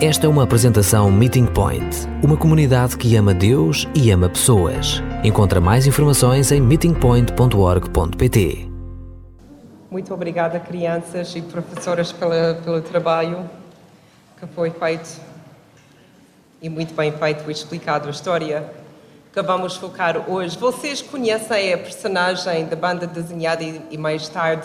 Esta 0.00 0.26
é 0.26 0.28
uma 0.28 0.44
apresentação 0.44 1.10
Meeting 1.10 1.46
Point, 1.46 2.06
uma 2.22 2.36
comunidade 2.36 2.96
que 2.96 3.16
ama 3.16 3.34
Deus 3.34 3.84
e 3.96 4.12
ama 4.12 4.28
pessoas. 4.28 5.02
Encontra 5.24 5.60
mais 5.60 5.88
informações 5.88 6.52
em 6.52 6.60
meetingpoint.org.pt. 6.60 8.70
Muito 9.90 10.14
obrigada, 10.14 10.60
crianças 10.60 11.34
e 11.34 11.42
professoras, 11.42 12.12
pela, 12.12 12.54
pelo 12.62 12.80
trabalho 12.80 13.50
que 14.38 14.46
foi 14.46 14.70
feito 14.70 15.20
e 16.62 16.68
muito 16.68 16.94
bem 16.94 17.10
feito 17.10 17.48
e 17.48 17.52
explicado 17.52 18.06
a 18.06 18.12
história 18.12 18.70
que 19.32 19.42
vamos 19.42 19.74
focar 19.74 20.30
hoje. 20.30 20.56
Vocês 20.56 21.02
conhecem 21.02 21.74
a 21.74 21.78
personagem 21.78 22.66
da 22.66 22.76
banda 22.76 23.04
desenhada 23.04 23.64
e, 23.64 23.82
e 23.90 23.98
mais 23.98 24.28
tarde 24.28 24.62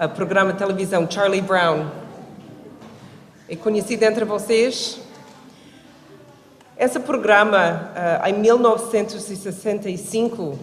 o 0.00 0.08
programa 0.10 0.52
de 0.52 0.58
televisão 0.58 1.10
Charlie 1.10 1.42
Brown? 1.42 2.07
É 3.50 3.56
conhecido 3.56 4.02
entre 4.02 4.26
vocês? 4.26 5.00
Esse 6.76 7.00
programa, 7.00 7.90
uh, 7.96 8.28
em 8.28 8.34
1965, 8.34 10.58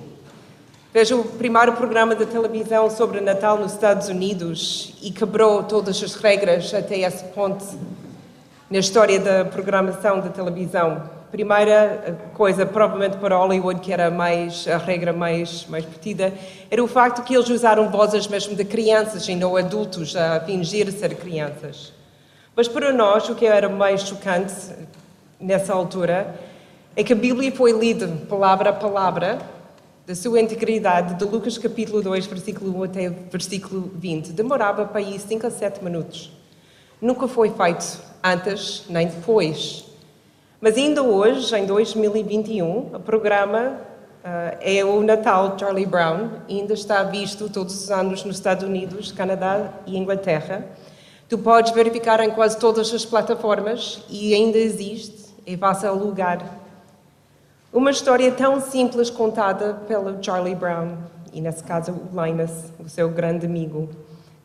fez 0.94 1.10
o 1.10 1.24
primeiro 1.24 1.74
programa 1.74 2.14
de 2.14 2.28
televisão 2.28 2.88
sobre 2.92 3.22
Natal 3.22 3.58
nos 3.58 3.74
Estados 3.74 4.08
Unidos 4.08 4.94
e 5.02 5.10
quebrou 5.10 5.64
todas 5.64 6.04
as 6.04 6.14
regras 6.14 6.72
até 6.76 7.00
esse 7.00 7.24
ponto 7.24 7.66
na 8.70 8.78
história 8.78 9.20
da 9.20 9.46
programação 9.46 10.22
de 10.22 10.30
televisão. 10.30 11.10
Primeira 11.32 12.16
coisa, 12.36 12.68
provavelmente 12.68 13.18
para 13.18 13.36
Hollywood, 13.36 13.80
que 13.80 13.92
era 13.92 14.12
mais 14.12 14.68
a 14.68 14.78
regra 14.78 15.12
mais 15.12 15.66
mais 15.66 15.86
petida, 15.86 16.32
era 16.70 16.84
o 16.84 16.88
facto 16.88 17.24
que 17.24 17.34
eles 17.34 17.50
usaram 17.50 17.90
vozes 17.90 18.28
mesmo 18.28 18.56
de 18.56 18.64
crianças 18.64 19.28
e 19.28 19.34
não 19.34 19.58
adultos 19.58 20.16
a 20.16 20.40
fingir 20.42 20.92
ser 20.92 21.16
crianças. 21.16 21.96
Mas 22.56 22.70
para 22.70 22.94
nós, 22.94 23.28
o 23.28 23.36
que 23.36 23.46
era 23.46 23.68
mais 23.68 24.02
chocante 24.02 24.54
nessa 25.40 25.74
altura 25.74 26.40
é 26.96 27.04
que 27.04 27.12
a 27.12 27.16
Bíblia 27.16 27.52
foi 27.52 27.74
lida 27.74 28.08
palavra 28.30 28.70
a 28.70 28.74
palavra, 28.74 29.40
da 30.08 30.16
sua 30.16 30.40
integridade, 30.40 31.16
de 31.16 31.26
Lucas 31.26 31.58
capítulo 31.58 32.02
2, 32.02 32.28
versículo 32.28 32.78
1 32.80 32.84
até 32.84 33.10
versículo 33.10 33.92
20. 33.96 34.32
Demorava 34.32 34.86
para 34.86 35.02
ir 35.02 35.20
5 35.20 35.48
a 35.48 35.50
7 35.52 35.84
minutos. 35.84 36.32
Nunca 37.02 37.28
foi 37.28 37.50
feito 37.50 38.00
antes 38.24 38.86
nem 38.88 39.08
depois. 39.08 39.86
Mas 40.62 40.78
ainda 40.78 41.04
hoje, 41.04 41.54
em 41.58 41.66
2021, 41.66 42.96
o 42.96 43.00
programa 43.02 43.82
uh, 44.24 44.58
é 44.62 44.86
o 44.86 45.02
Natal 45.02 45.58
Charlie 45.60 45.86
Brown, 45.86 46.30
ainda 46.48 46.74
está 46.74 47.04
visto 47.04 47.50
todos 47.50 47.84
os 47.84 47.92
anos 47.92 48.24
nos 48.24 48.38
Estados 48.38 48.64
Unidos, 48.64 49.12
Canadá 49.12 49.74
e 49.86 49.98
Inglaterra. 49.98 50.66
Tu 51.36 51.40
podes 51.40 51.74
verificar 51.74 52.22
em 52.22 52.32
quase 52.32 52.58
todas 52.58 52.94
as 52.94 53.04
plataformas 53.04 54.00
e 54.10 54.34
ainda 54.34 54.58
existe 54.58 55.36
e 55.46 55.58
vai-se 55.58 55.86
alugar. 55.86 56.40
Uma 57.74 57.92
história 57.92 58.32
tão 58.32 58.62
simples 58.62 59.10
contada 59.10 59.74
pelo 59.86 60.24
Charlie 60.24 60.56
Brown, 60.56 60.96
e 61.34 61.42
nesse 61.42 61.62
caso 61.62 61.92
o 61.92 62.24
Linus, 62.24 62.52
o 62.80 62.88
seu 62.88 63.10
grande 63.10 63.46
amigo, 63.46 63.90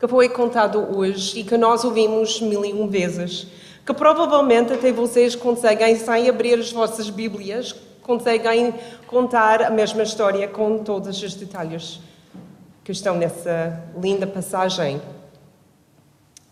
que 0.00 0.08
foi 0.08 0.28
contado 0.30 0.84
hoje 0.98 1.38
e 1.38 1.44
que 1.44 1.56
nós 1.56 1.84
ouvimos 1.84 2.40
mil 2.40 2.64
e 2.64 2.74
um 2.74 2.88
vezes, 2.88 3.46
que 3.86 3.94
provavelmente 3.94 4.72
até 4.72 4.90
vocês 4.90 5.36
conseguem, 5.36 5.94
sem 5.94 6.28
abrir 6.28 6.58
as 6.58 6.72
vossas 6.72 7.08
Bíblias, 7.08 7.72
conseguem 8.02 8.74
contar 9.06 9.62
a 9.62 9.70
mesma 9.70 10.02
história 10.02 10.48
com 10.48 10.78
todos 10.78 11.22
os 11.22 11.34
detalhes 11.36 12.00
que 12.82 12.90
estão 12.90 13.14
nessa 13.14 13.80
linda 13.96 14.26
passagem. 14.26 15.00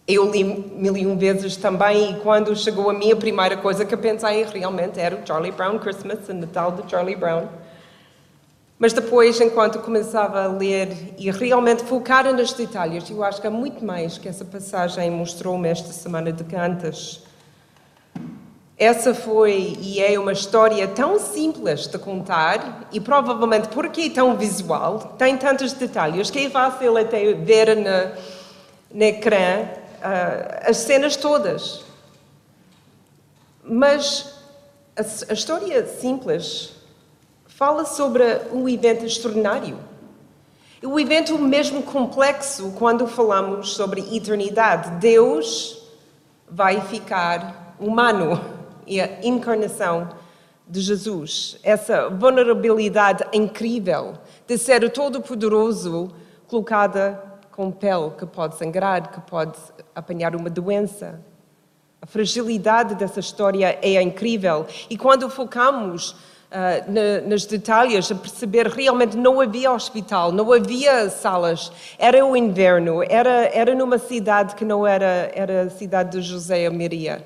Eu 0.09 0.31
li 0.31 0.43
mil 0.43 0.97
e 0.97 1.07
um 1.07 1.19
vezes 1.19 1.55
também, 1.59 2.13
e 2.13 2.21
quando 2.21 2.57
chegou 2.57 2.89
a 2.89 2.95
mim, 2.95 3.13
a 3.13 3.17
primeira 3.17 3.59
coisa 3.59 3.85
que 3.85 3.93
eu 3.93 3.99
pensei 3.99 4.43
realmente 4.43 4.99
era 4.99 5.15
o 5.15 5.27
Charlie 5.27 5.53
Brown 5.53 5.79
Christmas, 5.79 6.27
o 6.27 6.33
Natal 6.33 6.73
de 6.73 6.91
Charlie 6.91 7.15
Brown. 7.15 7.47
Mas 8.79 8.95
depois, 8.95 9.39
enquanto 9.39 9.81
começava 9.81 10.45
a 10.45 10.47
ler 10.47 11.15
e 11.19 11.31
realmente 11.31 11.85
focar 11.85 12.33
nos 12.33 12.55
detalhes, 12.55 13.11
eu 13.11 13.23
acho 13.23 13.39
que 13.39 13.47
há 13.47 13.51
muito 13.51 13.85
mais 13.85 14.17
que 14.17 14.27
essa 14.27 14.47
passagem 14.47 15.11
mostrou-me 15.11 15.69
esta 15.69 15.93
semana 15.93 16.33
de 16.33 16.43
cantas. 16.45 17.23
Essa 18.79 19.13
foi 19.13 19.77
e 19.79 20.01
é 20.01 20.19
uma 20.19 20.33
história 20.33 20.89
tão 20.89 21.19
simples 21.19 21.87
de 21.87 21.99
contar 21.99 22.89
e 22.91 22.99
provavelmente 22.99 23.69
porque 23.69 24.01
é 24.03 24.09
tão 24.09 24.39
visual, 24.39 25.17
tem 25.19 25.37
tantos 25.37 25.75
detalhes 25.75 26.31
que 26.31 26.47
é 26.47 26.49
fácil 26.49 26.97
até 26.97 27.35
ver 27.35 27.77
na, 27.77 28.13
no 28.91 29.03
ecrã 29.03 29.69
as 30.63 30.77
cenas 30.79 31.17
todas. 31.17 31.85
Mas 33.63 34.35
a, 34.97 35.03
a 35.31 35.35
história 35.35 35.87
simples 35.87 36.73
fala 37.47 37.85
sobre 37.85 38.23
um 38.53 38.69
evento 38.69 39.05
extraordinário. 39.05 39.79
O 40.83 40.99
evento 40.99 41.37
mesmo 41.39 41.83
complexo 41.83 42.73
quando 42.79 43.07
falamos 43.07 43.75
sobre 43.75 44.17
eternidade. 44.17 44.91
Deus 45.01 45.83
vai 46.49 46.81
ficar 46.83 47.75
humano 47.81 48.41
e 48.87 49.01
a 49.01 49.21
encarnação 49.25 50.09
de 50.67 50.81
Jesus. 50.81 51.59
Essa 51.63 52.09
vulnerabilidade 52.09 53.25
incrível 53.33 54.15
de 54.47 54.57
ser 54.57 54.89
todo-poderoso 54.91 56.13
colocada 56.47 57.28
com 57.59 57.73
pele 57.73 58.13
que 58.17 58.25
pode 58.25 58.57
sangrar, 58.57 59.11
que 59.11 59.21
pode 59.23 59.59
apanhar 59.93 60.37
uma 60.37 60.49
doença. 60.49 61.21
A 62.01 62.07
fragilidade 62.07 62.95
dessa 62.95 63.19
história 63.19 63.77
é 63.83 64.01
incrível. 64.01 64.65
E 64.89 64.97
quando 64.97 65.29
focamos 65.29 66.13
uh, 66.13 66.17
na, 66.87 67.21
nos 67.29 67.47
detalhes, 67.47 68.13
a 68.13 68.15
perceber 68.15 68.69
realmente 68.69 69.17
não 69.17 69.41
havia 69.41 69.73
hospital, 69.73 70.31
não 70.31 70.53
havia 70.53 71.11
salas, 71.11 71.73
era 71.99 72.25
o 72.25 72.37
inverno, 72.37 73.03
era, 73.03 73.47
era 73.53 73.75
numa 73.75 73.99
cidade 73.99 74.55
que 74.55 74.65
não 74.65 74.87
era, 74.87 75.29
era 75.35 75.63
a 75.63 75.71
cidade 75.71 76.13
de 76.13 76.23
José 76.23 76.63
e 76.63 76.71
Maria. 76.71 77.25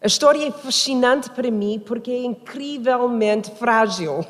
A 0.00 0.06
história 0.06 0.48
é 0.48 0.50
fascinante 0.50 1.28
para 1.28 1.50
mim 1.50 1.78
porque 1.78 2.10
é 2.10 2.24
incrivelmente 2.24 3.50
frágil. 3.50 4.24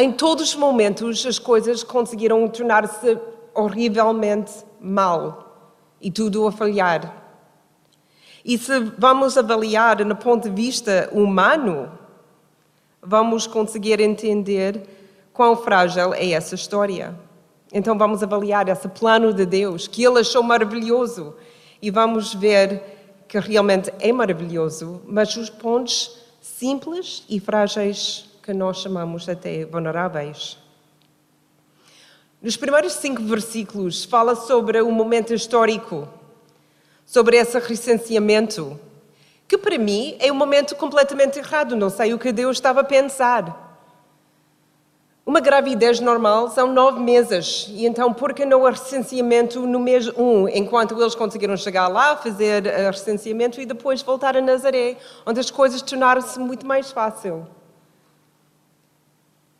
Em 0.00 0.10
todos 0.10 0.48
os 0.48 0.56
momentos, 0.56 1.26
as 1.26 1.38
coisas 1.38 1.82
conseguiram 1.82 2.48
tornar-se 2.48 3.18
horrivelmente 3.54 4.50
mal 4.80 5.74
e 6.00 6.10
tudo 6.10 6.46
a 6.46 6.50
falhar. 6.50 7.14
E 8.42 8.56
se 8.56 8.80
vamos 8.96 9.36
avaliar 9.36 10.02
no 10.06 10.16
ponto 10.16 10.48
de 10.48 10.54
vista 10.54 11.10
humano, 11.12 11.92
vamos 13.02 13.46
conseguir 13.46 14.00
entender 14.00 14.88
quão 15.34 15.54
frágil 15.54 16.14
é 16.14 16.30
essa 16.30 16.54
história. 16.54 17.14
Então 17.70 17.98
vamos 17.98 18.22
avaliar 18.22 18.70
esse 18.70 18.88
plano 18.88 19.34
de 19.34 19.44
Deus, 19.44 19.86
que 19.86 20.02
ele 20.02 20.20
achou 20.20 20.42
maravilhoso, 20.42 21.34
e 21.82 21.90
vamos 21.90 22.32
ver 22.32 23.22
que 23.28 23.38
realmente 23.38 23.92
é 24.00 24.10
maravilhoso, 24.10 25.02
mas 25.04 25.36
os 25.36 25.50
pontos 25.50 26.16
simples 26.40 27.22
e 27.28 27.38
frágeis 27.38 28.29
que 28.50 28.54
nós 28.54 28.78
chamamos 28.78 29.28
até 29.28 29.64
vulneráveis. 29.64 30.58
Nos 32.42 32.56
primeiros 32.56 32.94
cinco 32.94 33.22
versículos 33.22 34.02
fala 34.02 34.34
sobre 34.34 34.82
um 34.82 34.90
momento 34.90 35.32
histórico, 35.32 36.08
sobre 37.06 37.36
esse 37.36 37.56
recenseamento, 37.60 38.76
que 39.46 39.56
para 39.56 39.78
mim 39.78 40.16
é 40.18 40.32
um 40.32 40.34
momento 40.34 40.74
completamente 40.74 41.38
errado, 41.38 41.76
não 41.76 41.88
sei 41.88 42.12
o 42.12 42.18
que 42.18 42.32
Deus 42.32 42.56
estava 42.56 42.80
a 42.80 42.84
pensar. 42.84 43.78
Uma 45.24 45.38
gravidez 45.38 46.00
normal 46.00 46.50
são 46.50 46.72
nove 46.72 46.98
meses, 46.98 47.68
e 47.70 47.86
então 47.86 48.12
por 48.12 48.34
que 48.34 48.44
não 48.44 48.62
o 48.62 48.68
recenseamento 48.68 49.64
no 49.64 49.78
mês 49.78 50.08
um, 50.18 50.48
enquanto 50.48 51.00
eles 51.00 51.14
conseguiram 51.14 51.56
chegar 51.56 51.86
lá, 51.86 52.16
fazer 52.16 52.66
o 52.66 52.90
recenseamento 52.90 53.60
e 53.60 53.66
depois 53.66 54.02
voltar 54.02 54.36
a 54.36 54.40
Nazaré, 54.40 54.96
onde 55.24 55.38
as 55.38 55.52
coisas 55.52 55.80
tornaram-se 55.82 56.36
muito 56.40 56.66
mais 56.66 56.90
fácil. 56.90 57.46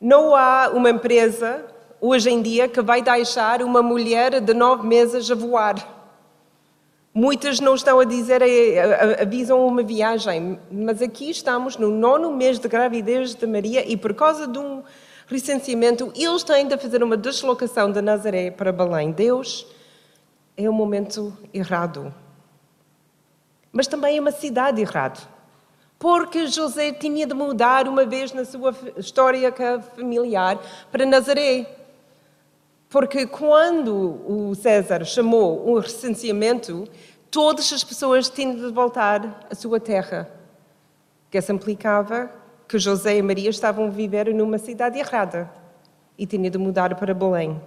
Não 0.00 0.34
há 0.34 0.70
uma 0.72 0.88
empresa 0.88 1.62
hoje 2.00 2.30
em 2.30 2.40
dia 2.40 2.66
que 2.66 2.80
vai 2.80 3.02
deixar 3.02 3.60
uma 3.60 3.82
mulher 3.82 4.40
de 4.40 4.54
nove 4.54 4.86
meses 4.86 5.30
a 5.30 5.34
voar. 5.34 5.74
Muitas 7.12 7.60
não 7.60 7.74
estão 7.74 8.00
a 8.00 8.04
dizer, 8.04 8.40
avisam 9.20 9.66
uma 9.66 9.82
viagem, 9.82 10.58
mas 10.72 11.02
aqui 11.02 11.28
estamos 11.28 11.76
no 11.76 11.90
nono 11.90 12.32
mês 12.32 12.58
de 12.58 12.66
gravidez 12.66 13.34
de 13.34 13.46
Maria 13.46 13.86
e 13.86 13.94
por 13.94 14.14
causa 14.14 14.46
de 14.46 14.58
um 14.58 14.82
recenseamento, 15.26 16.10
eles 16.16 16.42
têm 16.44 16.66
de 16.66 16.78
fazer 16.78 17.02
uma 17.02 17.16
deslocação 17.16 17.92
de 17.92 18.00
Nazaré 18.00 18.50
para 18.50 18.72
Belém. 18.72 19.12
Deus 19.12 19.66
é 20.56 20.66
o 20.66 20.72
momento 20.72 21.36
errado. 21.52 22.14
Mas 23.70 23.86
também 23.86 24.16
é 24.16 24.20
uma 24.20 24.32
cidade 24.32 24.80
errada 24.80 25.20
porque 26.00 26.46
José 26.46 26.92
tinha 26.92 27.26
de 27.26 27.34
mudar 27.34 27.86
uma 27.86 28.06
vez 28.06 28.32
na 28.32 28.42
sua 28.42 28.74
história 28.96 29.52
familiar 29.94 30.58
para 30.90 31.04
Nazaré. 31.04 31.66
Porque 32.88 33.26
quando 33.26 34.18
o 34.26 34.54
César 34.54 35.04
chamou 35.04 35.70
um 35.70 35.78
recenseamento, 35.78 36.88
todas 37.30 37.70
as 37.70 37.84
pessoas 37.84 38.30
tinham 38.30 38.56
de 38.56 38.72
voltar 38.72 39.46
à 39.50 39.54
sua 39.54 39.78
terra. 39.78 40.26
Que 41.30 41.36
isso 41.36 41.52
implicava 41.52 42.30
que 42.66 42.78
José 42.78 43.18
e 43.18 43.22
Maria 43.22 43.50
estavam 43.50 43.84
a 43.84 43.90
viver 43.90 44.34
numa 44.34 44.56
cidade 44.56 44.98
errada 44.98 45.50
e 46.16 46.24
tinham 46.24 46.50
de 46.50 46.56
mudar 46.56 46.94
para 46.94 47.12
Belém. 47.12 47.60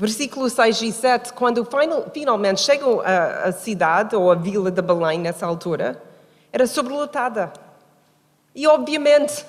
Versículos 0.00 0.54
6 0.54 0.80
e 0.80 0.92
7, 0.92 1.34
quando 1.34 1.68
finalmente 2.14 2.62
chegam 2.62 3.02
à 3.04 3.52
cidade 3.52 4.16
ou 4.16 4.30
à 4.30 4.34
vila 4.34 4.70
de 4.70 4.80
Belém 4.80 5.20
nessa 5.20 5.44
altura, 5.44 6.02
era 6.50 6.66
sobrelotada. 6.66 7.52
E 8.54 8.66
obviamente 8.66 9.44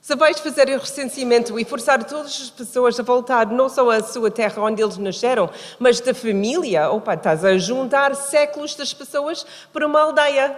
se 0.00 0.14
vais 0.14 0.38
fazer 0.38 0.68
o 0.68 0.78
recenseamento 0.78 1.58
e 1.58 1.64
forçar 1.64 2.04
todas 2.04 2.40
as 2.40 2.50
pessoas 2.50 3.00
a 3.00 3.02
voltar 3.02 3.48
não 3.48 3.68
só 3.68 3.90
à 3.90 4.00
sua 4.00 4.30
terra 4.30 4.62
onde 4.62 4.80
eles 4.80 4.96
nasceram, 4.96 5.50
mas 5.80 5.98
da 5.98 6.14
família, 6.14 6.88
opa, 6.92 7.14
estás 7.14 7.44
a 7.44 7.58
juntar 7.58 8.14
séculos 8.14 8.76
das 8.76 8.94
pessoas 8.94 9.44
para 9.72 9.88
uma 9.88 10.02
aldeia. 10.02 10.56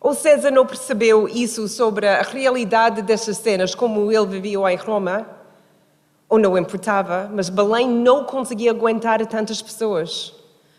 Ou 0.00 0.14
César 0.14 0.52
não 0.52 0.64
percebeu 0.64 1.26
isso 1.28 1.66
sobre 1.66 2.06
a 2.06 2.22
realidade 2.22 3.02
dessas 3.02 3.38
cenas, 3.38 3.74
como 3.74 4.12
ele 4.12 4.26
vivia 4.26 4.72
em 4.72 4.76
Roma? 4.76 5.37
Ou 6.28 6.38
não 6.38 6.58
importava, 6.58 7.30
mas 7.32 7.48
Belém 7.48 7.88
não 7.88 8.24
conseguia 8.24 8.70
aguentar 8.70 9.24
tantas 9.26 9.62
pessoas. 9.62 10.34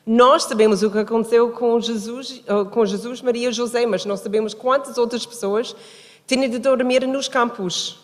Nós 0.06 0.44
sabemos 0.44 0.84
o 0.84 0.92
que 0.92 1.00
aconteceu 1.00 1.52
com 1.52 1.80
Jesus, 1.80 2.44
com 2.72 2.86
Jesus, 2.86 3.22
Maria 3.22 3.50
e 3.50 3.52
José, 3.52 3.86
mas 3.86 4.06
não 4.06 4.16
sabemos 4.18 4.54
quantas 4.54 4.98
outras 4.98 5.26
pessoas 5.26 5.76
tinha 6.26 6.48
de 6.48 6.60
dormir 6.60 7.08
nos 7.08 7.28
campos. 7.28 8.00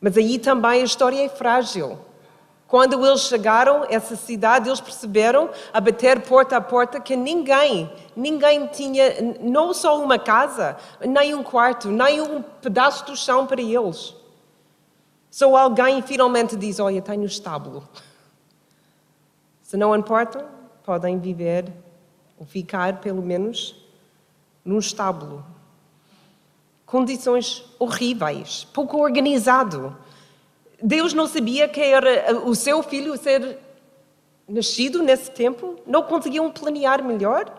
Mas 0.00 0.16
aí 0.16 0.38
também 0.38 0.82
a 0.82 0.84
história 0.84 1.24
é 1.24 1.28
frágil. 1.28 1.98
Quando 2.66 3.02
eles 3.06 3.22
chegaram 3.22 3.82
a 3.82 3.86
essa 3.88 4.14
cidade, 4.14 4.68
eles 4.68 4.80
perceberam, 4.80 5.48
a 5.72 5.80
bater 5.80 6.20
porta 6.20 6.58
a 6.58 6.60
porta, 6.60 7.00
que 7.00 7.16
ninguém, 7.16 7.90
ninguém 8.14 8.66
tinha 8.66 9.36
não 9.40 9.72
só 9.72 9.98
uma 10.02 10.18
casa, 10.18 10.76
nem 11.00 11.34
um 11.34 11.42
quarto, 11.42 11.88
nem 11.88 12.20
um 12.20 12.42
pedaço 12.42 13.06
do 13.06 13.16
chão 13.16 13.46
para 13.46 13.62
eles. 13.62 14.14
Só 15.38 15.54
alguém 15.54 16.02
finalmente 16.02 16.56
diz: 16.56 16.80
Olha, 16.80 17.00
tenho 17.00 17.22
um 17.22 17.26
estábulo. 17.26 17.88
Se 19.62 19.76
não 19.76 19.94
importa, 19.94 20.44
podem 20.82 21.16
viver, 21.16 21.72
ou 22.36 22.44
ficar 22.44 23.00
pelo 23.00 23.22
menos, 23.22 23.76
num 24.64 24.80
estábulo 24.80 25.44
condições 26.84 27.64
horríveis, 27.78 28.66
pouco 28.72 28.96
organizado. 28.96 29.96
Deus 30.82 31.14
não 31.14 31.28
sabia 31.28 31.68
que 31.68 31.80
era 31.80 32.36
o 32.44 32.52
seu 32.56 32.82
filho 32.82 33.16
ser 33.16 33.60
nascido 34.48 35.04
nesse 35.04 35.30
tempo? 35.30 35.76
Não 35.86 36.02
conseguiam 36.02 36.50
planear 36.50 37.04
melhor? 37.04 37.54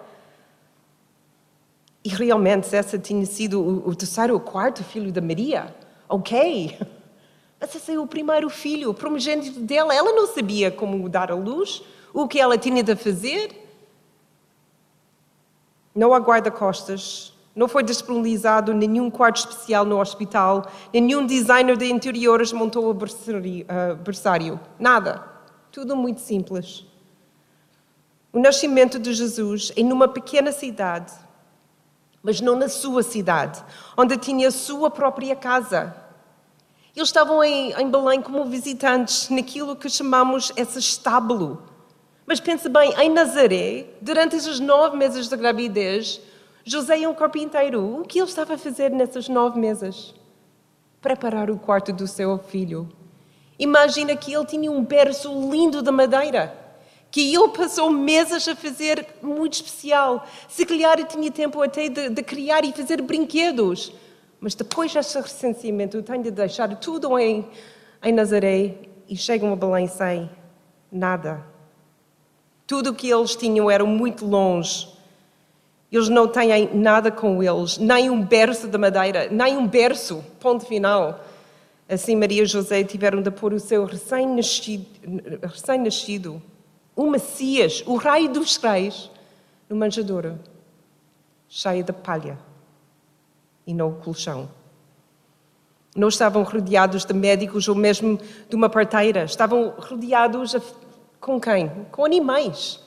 E 2.03 2.09
realmente, 2.09 2.75
esse 2.75 2.99
tinha 2.99 3.25
sido 3.25 3.87
o, 3.87 3.95
terceiro 3.95 4.33
ou 4.33 4.39
quarto 4.41 4.83
filho 4.83 5.13
da 5.13 5.21
Maria. 5.21 5.73
Ok. 6.09 6.77
Mas 7.59 7.89
é 7.89 7.99
o 7.99 8.07
primeiro 8.07 8.49
filho, 8.49 8.89
o 8.89 8.93
primogênito 8.93 9.59
dela. 9.59 9.93
Ela 9.93 10.13
não 10.13 10.27
sabia 10.27 10.71
como 10.71 11.09
dar 11.09 11.31
a 11.31 11.35
luz, 11.35 11.83
o 12.13 12.27
que 12.27 12.39
ela 12.39 12.57
tinha 12.57 12.81
de 12.81 12.95
fazer. 12.95 13.67
Não 15.93 16.13
há 16.13 16.17
guarda-costas, 16.19 17.33
não 17.53 17.67
foi 17.67 17.83
disponibilizado 17.83 18.73
nenhum 18.73 19.11
quarto 19.11 19.37
especial 19.37 19.83
no 19.83 19.99
hospital, 19.99 20.71
nenhum 20.93 21.25
designer 21.25 21.75
de 21.75 21.91
interiores 21.91 22.53
montou 22.53 22.89
o 22.89 22.93
berçário. 22.93 24.59
Nada. 24.79 25.27
Tudo 25.71 25.95
muito 25.95 26.21
simples. 26.21 26.85
O 28.31 28.39
nascimento 28.39 28.97
de 28.97 29.13
Jesus 29.13 29.71
em 29.75 29.91
uma 29.91 30.07
pequena 30.07 30.51
cidade, 30.51 31.11
mas 32.23 32.39
não 32.39 32.55
na 32.55 32.69
sua 32.69 33.03
cidade, 33.03 33.63
onde 33.97 34.15
tinha 34.17 34.47
a 34.47 34.51
sua 34.51 34.89
própria 34.89 35.35
casa. 35.35 35.95
Eles 36.99 37.07
estavam 37.07 37.41
em, 37.41 37.71
em 37.71 37.89
Belém 37.89 38.21
como 38.21 38.43
visitantes 38.43 39.29
naquilo 39.29 39.73
que 39.73 39.89
chamamos 39.89 40.51
esse 40.57 40.79
estábulo. 40.79 41.63
Mas 42.25 42.41
pense 42.41 42.67
bem, 42.67 42.93
em 42.99 43.09
Nazaré, 43.09 43.85
durante 44.01 44.35
esses 44.35 44.59
nove 44.59 44.97
meses 44.97 45.29
de 45.29 45.37
gravidez, 45.37 46.19
José 46.65 47.01
é 47.01 47.07
um 47.07 47.13
carpinteiro. 47.13 48.01
O 48.01 48.03
que 48.03 48.19
ele 48.19 48.27
estava 48.27 48.55
a 48.55 48.57
fazer 48.57 48.91
nessas 48.91 49.29
nove 49.29 49.57
meses? 49.57 50.13
Preparar 51.01 51.49
o 51.49 51.57
quarto 51.57 51.93
do 51.93 52.05
seu 52.05 52.37
filho. 52.37 52.89
Imagina 53.57 54.13
que 54.17 54.33
ele 54.33 54.45
tinha 54.45 54.69
um 54.69 54.83
berço 54.83 55.31
lindo 55.49 55.81
de 55.81 55.91
madeira, 55.91 56.53
que 57.09 57.33
ele 57.33 57.47
passou 57.47 57.89
meses 57.89 58.45
a 58.45 58.57
fazer 58.57 59.07
muito 59.21 59.53
especial. 59.53 60.27
Se 60.49 60.65
calhar 60.65 61.01
tinha 61.05 61.31
tempo 61.31 61.61
até 61.61 61.87
de, 61.87 62.09
de 62.09 62.23
criar 62.23 62.65
e 62.65 62.73
fazer 62.73 63.01
brinquedos. 63.01 63.93
Mas 64.39 64.55
depois 64.55 64.93
deste 64.93 65.19
recenseamento, 65.19 66.01
tem 66.01 66.21
de 66.21 66.31
deixar 66.31 66.75
tudo 66.77 67.17
em, 67.19 67.45
em 68.01 68.13
Nazaré 68.13 68.75
e 69.07 69.15
chegam 69.17 69.51
a 69.51 69.55
Belém 69.55 69.87
sem 69.87 70.29
nada. 70.91 71.43
Tudo 72.65 72.91
o 72.91 72.95
que 72.95 73.09
eles 73.09 73.35
tinham 73.35 73.69
era 73.69 73.85
muito 73.85 74.25
longe 74.25 74.99
eles 75.91 76.07
não 76.07 76.27
têm 76.27 76.69
nada 76.73 77.11
com 77.11 77.41
eles, 77.41 77.77
nem 77.77 78.09
um 78.09 78.23
berço 78.23 78.67
de 78.67 78.77
madeira, 78.77 79.27
nem 79.29 79.57
um 79.57 79.67
berço, 79.67 80.23
ponto 80.39 80.65
final. 80.65 81.19
Assim, 81.87 82.15
Maria 82.15 82.43
e 82.43 82.45
José 82.45 82.83
tiveram 82.83 83.21
de 83.21 83.31
pôr 83.31 83.53
o 83.53 83.59
seu 83.59 83.85
recém-nascido, 83.85 84.85
recém 85.41 86.41
o 86.95 87.09
Messias, 87.09 87.83
o 87.87 87.95
rei 87.95 88.27
dos 88.27 88.57
reis, 88.57 89.09
no 89.67 89.75
manjedouro, 89.75 90.37
cheio 91.47 91.83
de 91.83 91.91
palha 91.91 92.37
e 93.69 93.73
no 93.73 93.91
colchão. 94.03 94.49
Não 95.95 96.07
estavam 96.07 96.41
rodeados 96.41 97.05
de 97.05 97.13
médicos 97.13 97.67
ou 97.67 97.75
mesmo 97.75 98.19
de 98.49 98.55
uma 98.55 98.67
parteira, 98.67 99.25
estavam 99.25 99.75
rodeados 99.77 100.55
com 101.19 101.39
quem? 101.39 101.69
Com 101.91 102.03
animais. 102.03 102.79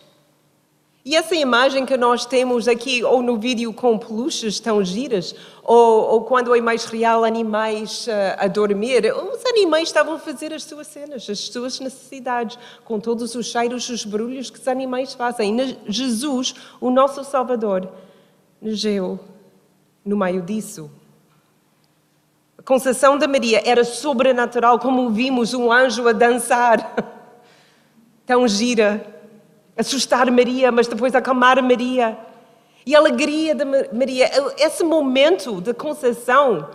E 1.05 1.14
essa 1.17 1.34
imagem 1.37 1.87
que 1.87 1.96
nós 1.96 2.26
temos 2.26 2.67
aqui, 2.67 3.02
ou 3.05 3.23
no 3.23 3.37
vídeo 3.37 3.73
com 3.73 3.96
peluches 3.99 4.58
tão 4.58 4.84
giras, 4.84 5.34
ou, 5.62 6.02
ou 6.12 6.20
quando 6.23 6.55
é 6.55 6.61
mais 6.61 6.85
real, 6.85 7.25
animais 7.25 8.06
uh, 8.06 8.38
a 8.38 8.49
dormir, 8.49 9.12
os 9.12 9.44
animais 9.46 9.88
estavam 9.88 10.14
a 10.14 10.19
fazer 10.19 10.52
as 10.52 10.64
suas 10.64 10.87
cenas, 10.88 11.28
as 11.28 11.40
suas 11.40 11.78
necessidades, 11.81 12.58
com 12.85 12.99
todos 12.99 13.35
os 13.35 13.46
cheiros, 13.46 13.88
os 13.88 14.05
barulhos 14.05 14.50
que 14.50 14.58
os 14.58 14.69
animais 14.69 15.12
fazem. 15.12 15.76
Jesus, 15.87 16.54
o 16.80 16.88
nosso 16.90 17.23
Salvador, 17.25 17.88
nasceu 18.61 19.18
no 20.04 20.16
meio 20.16 20.42
disso. 20.42 20.90
A 22.59 22.62
concepção 22.62 23.18
da 23.18 23.26
Maria 23.26 23.62
era 23.64 23.85
sobrenatural, 23.85 24.78
como 24.78 25.11
vimos 25.11 25.52
um 25.54 25.71
anjo 25.73 26.06
a 26.09 26.12
dançar, 26.12 26.94
tão 28.25 28.47
gira 28.47 29.12
assustar 29.76 30.30
Maria, 30.30 30.71
mas 30.71 30.87
depois 30.87 31.14
acalmar 31.14 31.62
Maria. 31.62 32.16
E 32.85 32.94
a 32.94 32.99
alegria 32.99 33.54
de 33.54 33.64
Maria, 33.92 34.30
esse 34.59 34.82
momento 34.85 35.61
de 35.61 35.73
conceição 35.73 36.68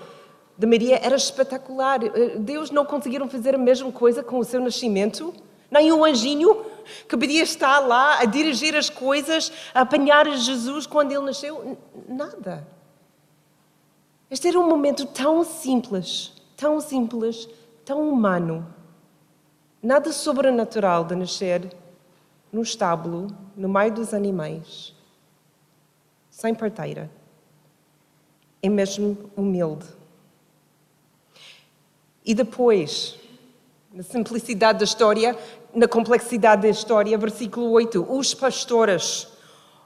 de 0.57 0.65
Maria 0.65 1.00
era 1.03 1.15
espetacular. 1.15 2.00
Deus 2.39 2.72
não 2.72 2.86
conseguiram 2.86 3.29
fazer 3.29 3.55
a 3.55 3.57
mesma 3.57 3.91
coisa 3.91 4.24
com 4.24 4.39
o 4.39 4.43
seu 4.43 4.60
nascimento? 4.60 5.34
Nem 5.69 5.91
um 5.91 6.03
anjinho 6.03 6.65
que 7.07 7.17
podia 7.17 7.43
estar 7.43 7.79
lá 7.79 8.19
a 8.19 8.25
dirigir 8.25 8.75
as 8.75 8.89
coisas, 8.89 9.51
a 9.74 9.81
apanhar 9.81 10.25
Jesus 10.38 10.88
quando 10.88 11.12
ele 11.12 11.25
nasceu? 11.25 11.77
Nada. 12.07 12.65
Este 14.29 14.50
era 14.50 14.60
um 14.60 14.67
momento 14.67 15.05
tão 15.05 15.43
simples, 15.43 16.34
tão 16.57 16.81
simples, 16.81 17.48
tão 17.86 18.10
humano. 18.10 18.67
Nada 19.81 20.12
sobrenatural 20.12 21.05
de 21.05 21.15
nascer 21.15 21.74
no 22.51 22.62
estábulo, 22.62 23.27
no 23.55 23.69
meio 23.69 23.93
dos 23.93 24.13
animais, 24.13 24.93
sem 26.29 26.53
parteira. 26.53 27.10
É 28.62 28.67
mesmo 28.67 29.17
humilde. 29.36 29.86
E 32.25 32.34
depois, 32.34 33.17
na 33.93 34.03
simplicidade 34.03 34.79
da 34.79 34.84
história, 34.84 35.38
na 35.74 35.88
complexidade 35.88 36.63
da 36.63 36.67
história, 36.67 37.17
versículo 37.17 37.72
8: 37.72 38.05
os 38.10 38.34
pastores, 38.34 39.29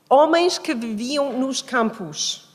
homens 0.09 0.57
que 0.57 0.73
viviam 0.73 1.37
nos 1.37 1.61
campos. 1.61 2.50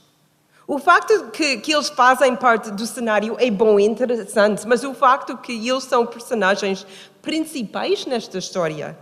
O 0.66 0.80
facto 0.80 1.30
que, 1.30 1.58
que 1.58 1.72
eles 1.72 1.88
fazem 1.88 2.34
parte 2.34 2.72
do 2.72 2.86
cenário 2.86 3.36
é 3.38 3.48
bom 3.50 3.78
e 3.78 3.84
interessante, 3.84 4.66
mas 4.66 4.82
o 4.82 4.92
facto 4.92 5.36
que 5.36 5.52
eles 5.52 5.84
são 5.84 6.04
personagens 6.04 6.84
principais 7.22 8.04
nesta 8.04 8.38
história 8.38 8.98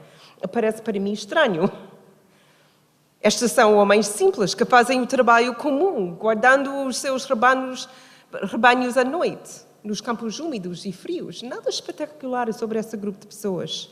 parece 0.53 0.83
para 0.83 1.01
mim 1.01 1.13
estranho. 1.13 1.71
Estes 3.23 3.53
são 3.53 3.79
homens 3.79 4.07
simples 4.07 4.55
que 4.55 4.67
fazem 4.67 5.01
o 5.01 5.07
trabalho 5.07 5.55
comum, 5.55 6.15
guardando 6.15 6.85
os 6.85 6.99
seus 6.99 7.25
rebanhos, 7.25 7.89
rebanhos 8.43 8.99
à 8.99 9.05
noite, 9.05 9.63
nos 9.83 10.03
campos 10.03 10.39
úmidos 10.39 10.85
e 10.85 10.93
frios. 10.93 11.41
Nada 11.41 11.71
espetacular 11.71 12.53
sobre 12.53 12.79
esse 12.79 12.95
grupo 12.95 13.21
de 13.21 13.27
pessoas. 13.27 13.89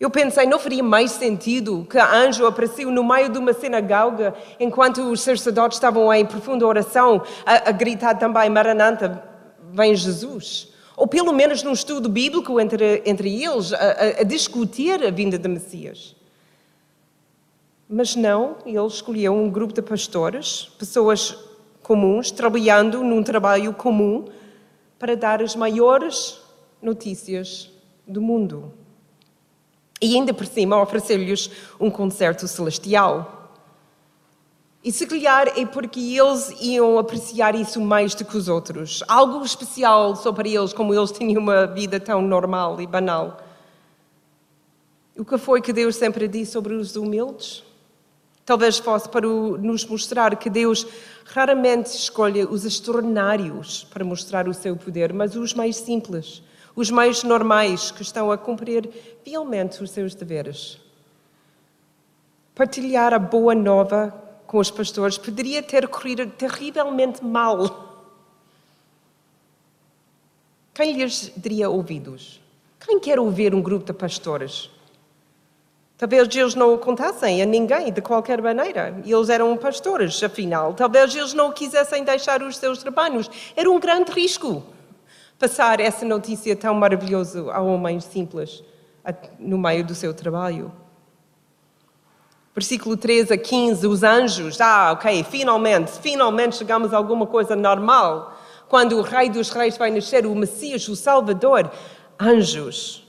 Eu 0.00 0.08
pensei, 0.08 0.46
não 0.46 0.58
faria 0.58 0.82
mais 0.82 1.10
sentido 1.10 1.86
que 1.88 1.98
anjo 1.98 2.46
apareceu 2.46 2.90
no 2.90 3.04
meio 3.04 3.28
de 3.28 3.38
uma 3.38 3.52
sinagoga 3.52 4.34
enquanto 4.58 5.02
os 5.02 5.20
sacerdotes 5.20 5.76
estavam 5.76 6.10
em 6.14 6.24
profunda 6.24 6.66
oração 6.66 7.22
a, 7.44 7.68
a 7.68 7.70
gritar 7.70 8.14
também, 8.14 8.48
Maranata, 8.48 9.22
vem 9.70 9.94
Jesus. 9.94 10.72
Ou 10.96 11.06
pelo 11.06 11.34
menos 11.34 11.62
num 11.62 11.74
estudo 11.74 12.08
bíblico 12.08 12.58
entre, 12.58 13.02
entre 13.04 13.44
eles, 13.44 13.74
a, 13.74 14.20
a 14.20 14.22
discutir 14.22 15.04
a 15.04 15.10
vinda 15.10 15.38
de 15.38 15.48
Messias. 15.48 16.16
Mas 17.86 18.16
não, 18.16 18.56
ele 18.64 18.78
escolheu 18.86 19.34
um 19.34 19.50
grupo 19.50 19.74
de 19.74 19.82
pastores, 19.82 20.72
pessoas 20.78 21.36
comuns, 21.82 22.30
trabalhando 22.30 23.04
num 23.04 23.22
trabalho 23.22 23.74
comum 23.74 24.24
para 24.98 25.14
dar 25.14 25.42
as 25.42 25.54
maiores 25.54 26.40
notícias 26.80 27.70
do 28.06 28.22
mundo. 28.22 28.79
E 30.00 30.14
ainda 30.16 30.32
por 30.32 30.46
cima 30.46 30.80
oferecer-lhes 30.80 31.50
um 31.78 31.90
concerto 31.90 32.48
celestial. 32.48 33.40
E 34.82 34.90
se 34.90 35.06
calhar 35.06 35.48
é 35.58 35.66
porque 35.66 36.00
eles 36.00 36.54
iam 36.58 36.98
apreciar 36.98 37.54
isso 37.54 37.78
mais 37.80 38.14
do 38.14 38.24
que 38.24 38.36
os 38.36 38.48
outros. 38.48 39.02
Algo 39.06 39.44
especial 39.44 40.16
só 40.16 40.32
para 40.32 40.48
eles, 40.48 40.72
como 40.72 40.94
eles 40.94 41.12
tinham 41.12 41.42
uma 41.42 41.66
vida 41.66 42.00
tão 42.00 42.22
normal 42.22 42.80
e 42.80 42.86
banal. 42.86 43.38
O 45.18 45.24
que 45.24 45.36
foi 45.36 45.60
que 45.60 45.70
Deus 45.70 45.96
sempre 45.96 46.26
disse 46.26 46.52
sobre 46.52 46.72
os 46.72 46.96
humildes? 46.96 47.62
Talvez 48.46 48.78
fosse 48.78 49.06
para 49.06 49.28
nos 49.28 49.84
mostrar 49.84 50.34
que 50.36 50.48
Deus 50.48 50.86
raramente 51.26 51.90
escolhe 51.90 52.42
os 52.44 52.64
extraordinários 52.64 53.86
para 53.90 54.02
mostrar 54.02 54.48
o 54.48 54.54
seu 54.54 54.74
poder, 54.76 55.12
mas 55.12 55.36
os 55.36 55.52
mais 55.52 55.76
simples, 55.76 56.42
os 56.74 56.90
mais 56.90 57.22
normais 57.22 57.90
que 57.90 58.02
estão 58.02 58.30
a 58.30 58.38
cumprir 58.38 58.88
fielmente 59.24 59.82
os 59.82 59.90
seus 59.90 60.14
deveres. 60.14 60.80
Partilhar 62.54 63.12
a 63.12 63.18
boa 63.18 63.54
nova 63.54 64.14
com 64.46 64.58
os 64.58 64.70
pastores 64.70 65.16
poderia 65.16 65.62
ter 65.62 65.88
corrido 65.88 66.26
terrivelmente 66.26 67.24
mal. 67.24 67.88
Quem 70.74 70.92
lhes 70.92 71.32
daria 71.36 71.68
ouvidos? 71.70 72.40
Quem 72.78 72.98
quer 72.98 73.18
ouvir 73.18 73.54
um 73.54 73.62
grupo 73.62 73.84
de 73.86 73.92
pastores? 73.92 74.70
Talvez 75.96 76.34
eles 76.34 76.54
não 76.54 76.72
o 76.72 76.78
contassem 76.78 77.42
a 77.42 77.46
ninguém 77.46 77.92
de 77.92 78.00
qualquer 78.00 78.40
maneira. 78.40 78.98
Eles 79.04 79.28
eram 79.28 79.54
pastores, 79.56 80.22
afinal. 80.22 80.72
Talvez 80.72 81.14
eles 81.14 81.34
não 81.34 81.52
quisessem 81.52 82.02
deixar 82.02 82.42
os 82.42 82.56
seus 82.56 82.78
trabalhos. 82.78 83.30
Era 83.54 83.70
um 83.70 83.78
grande 83.78 84.10
risco 84.10 84.64
passar 85.40 85.80
essa 85.80 86.04
notícia 86.04 86.54
tão 86.54 86.74
maravilhosa 86.74 87.50
a 87.50 87.62
homens 87.62 88.04
simples 88.04 88.62
no 89.38 89.56
meio 89.56 89.82
do 89.82 89.94
seu 89.94 90.12
trabalho. 90.12 90.70
Versículo 92.54 92.94
13 92.94 93.32
a 93.32 93.38
15, 93.38 93.86
os 93.86 94.02
anjos, 94.02 94.60
ah, 94.60 94.92
ok, 94.92 95.24
finalmente, 95.24 95.92
finalmente 95.92 96.56
chegamos 96.56 96.92
a 96.92 96.98
alguma 96.98 97.26
coisa 97.26 97.56
normal. 97.56 98.38
Quando 98.68 98.98
o 98.98 99.02
Rei 99.02 99.30
dos 99.30 99.48
Reis 99.48 99.78
vai 99.78 99.90
nascer, 99.90 100.26
o 100.26 100.34
Messias, 100.34 100.86
o 100.88 100.94
Salvador, 100.94 101.72
anjos. 102.20 103.06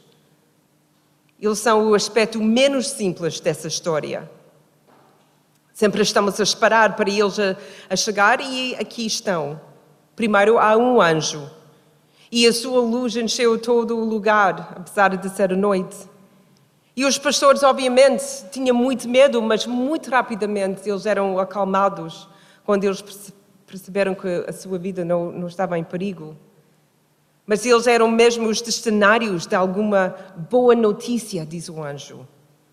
Eles 1.38 1.60
são 1.60 1.90
o 1.90 1.94
aspecto 1.94 2.40
menos 2.42 2.92
simples 2.92 3.42
dessa 3.42 3.68
história. 3.68 4.32
Sempre 5.74 6.02
estamos 6.02 6.40
a 6.40 6.44
esperar 6.44 6.96
para 6.96 7.10
eles 7.10 7.38
a, 7.38 7.58
a 7.90 7.96
chegar 7.98 8.40
e 8.40 8.74
aqui 8.76 9.06
estão. 9.06 9.60
Primeiro 10.16 10.58
há 10.58 10.78
um 10.78 11.02
anjo 11.02 11.60
e 12.32 12.48
a 12.48 12.54
sua 12.54 12.80
luz 12.80 13.16
encheu 13.16 13.60
todo 13.60 13.98
o 13.98 14.06
lugar, 14.06 14.74
apesar 14.78 15.18
de 15.18 15.30
ser 15.30 15.56
noite. 15.56 16.10
E 16.96 17.06
os 17.06 17.18
pastores, 17.18 17.62
obviamente, 17.62 18.24
tinham 18.52 18.76
muito 18.76 19.10
medo, 19.10 19.42
mas 19.42 19.66
muito 19.66 20.10
rapidamente 20.10 20.90
eles 20.90 21.06
eram 21.06 21.38
acalmados 21.40 22.28
quando 22.64 22.84
eles 22.84 23.04
perceberam 23.66 24.14
que 24.16 24.46
a 24.48 24.54
sua 24.54 24.78
vida 24.78 25.04
não, 25.04 25.32
não 25.32 25.48
estava 25.48 25.78
em 25.78 25.84
perigo. 25.84 26.36
Mas 27.46 27.66
eles 27.66 27.88
eram 27.88 28.10
mesmo 28.10 28.48
os 28.48 28.62
destinários 28.62 29.46
de 29.46 29.56
alguma 29.56 30.16
boa 30.50 30.76
notícia, 30.76 31.46
diz 31.46 31.68
o 31.70 31.84
anjo. 31.84 32.28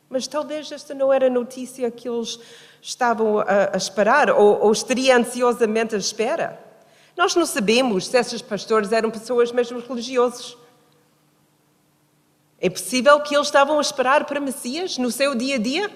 Mas 0.08 0.26
talvez 0.26 0.70
esta 0.70 0.94
não 0.94 1.12
era 1.12 1.26
a 1.26 1.30
notícia 1.30 1.90
que 1.90 2.08
eles 2.08 2.38
estavam 2.80 3.40
a, 3.40 3.70
a 3.72 3.76
esperar, 3.76 4.30
ou, 4.30 4.60
ou 4.62 4.72
estaria 4.72 5.16
ansiosamente 5.16 5.94
à 5.94 5.98
espera. 5.98 6.67
Nós 7.18 7.34
não 7.34 7.44
sabemos 7.44 8.06
se 8.06 8.16
esses 8.16 8.40
pastores 8.40 8.92
eram 8.92 9.10
pessoas 9.10 9.50
mesmo 9.50 9.80
religiosos. 9.80 10.56
É 12.60 12.70
possível 12.70 13.20
que 13.20 13.34
eles 13.34 13.48
estavam 13.48 13.78
a 13.78 13.80
esperar 13.80 14.24
para 14.24 14.38
Messias 14.38 14.96
no 14.98 15.10
seu 15.10 15.34
dia 15.34 15.56
a 15.56 15.58
dia? 15.58 15.90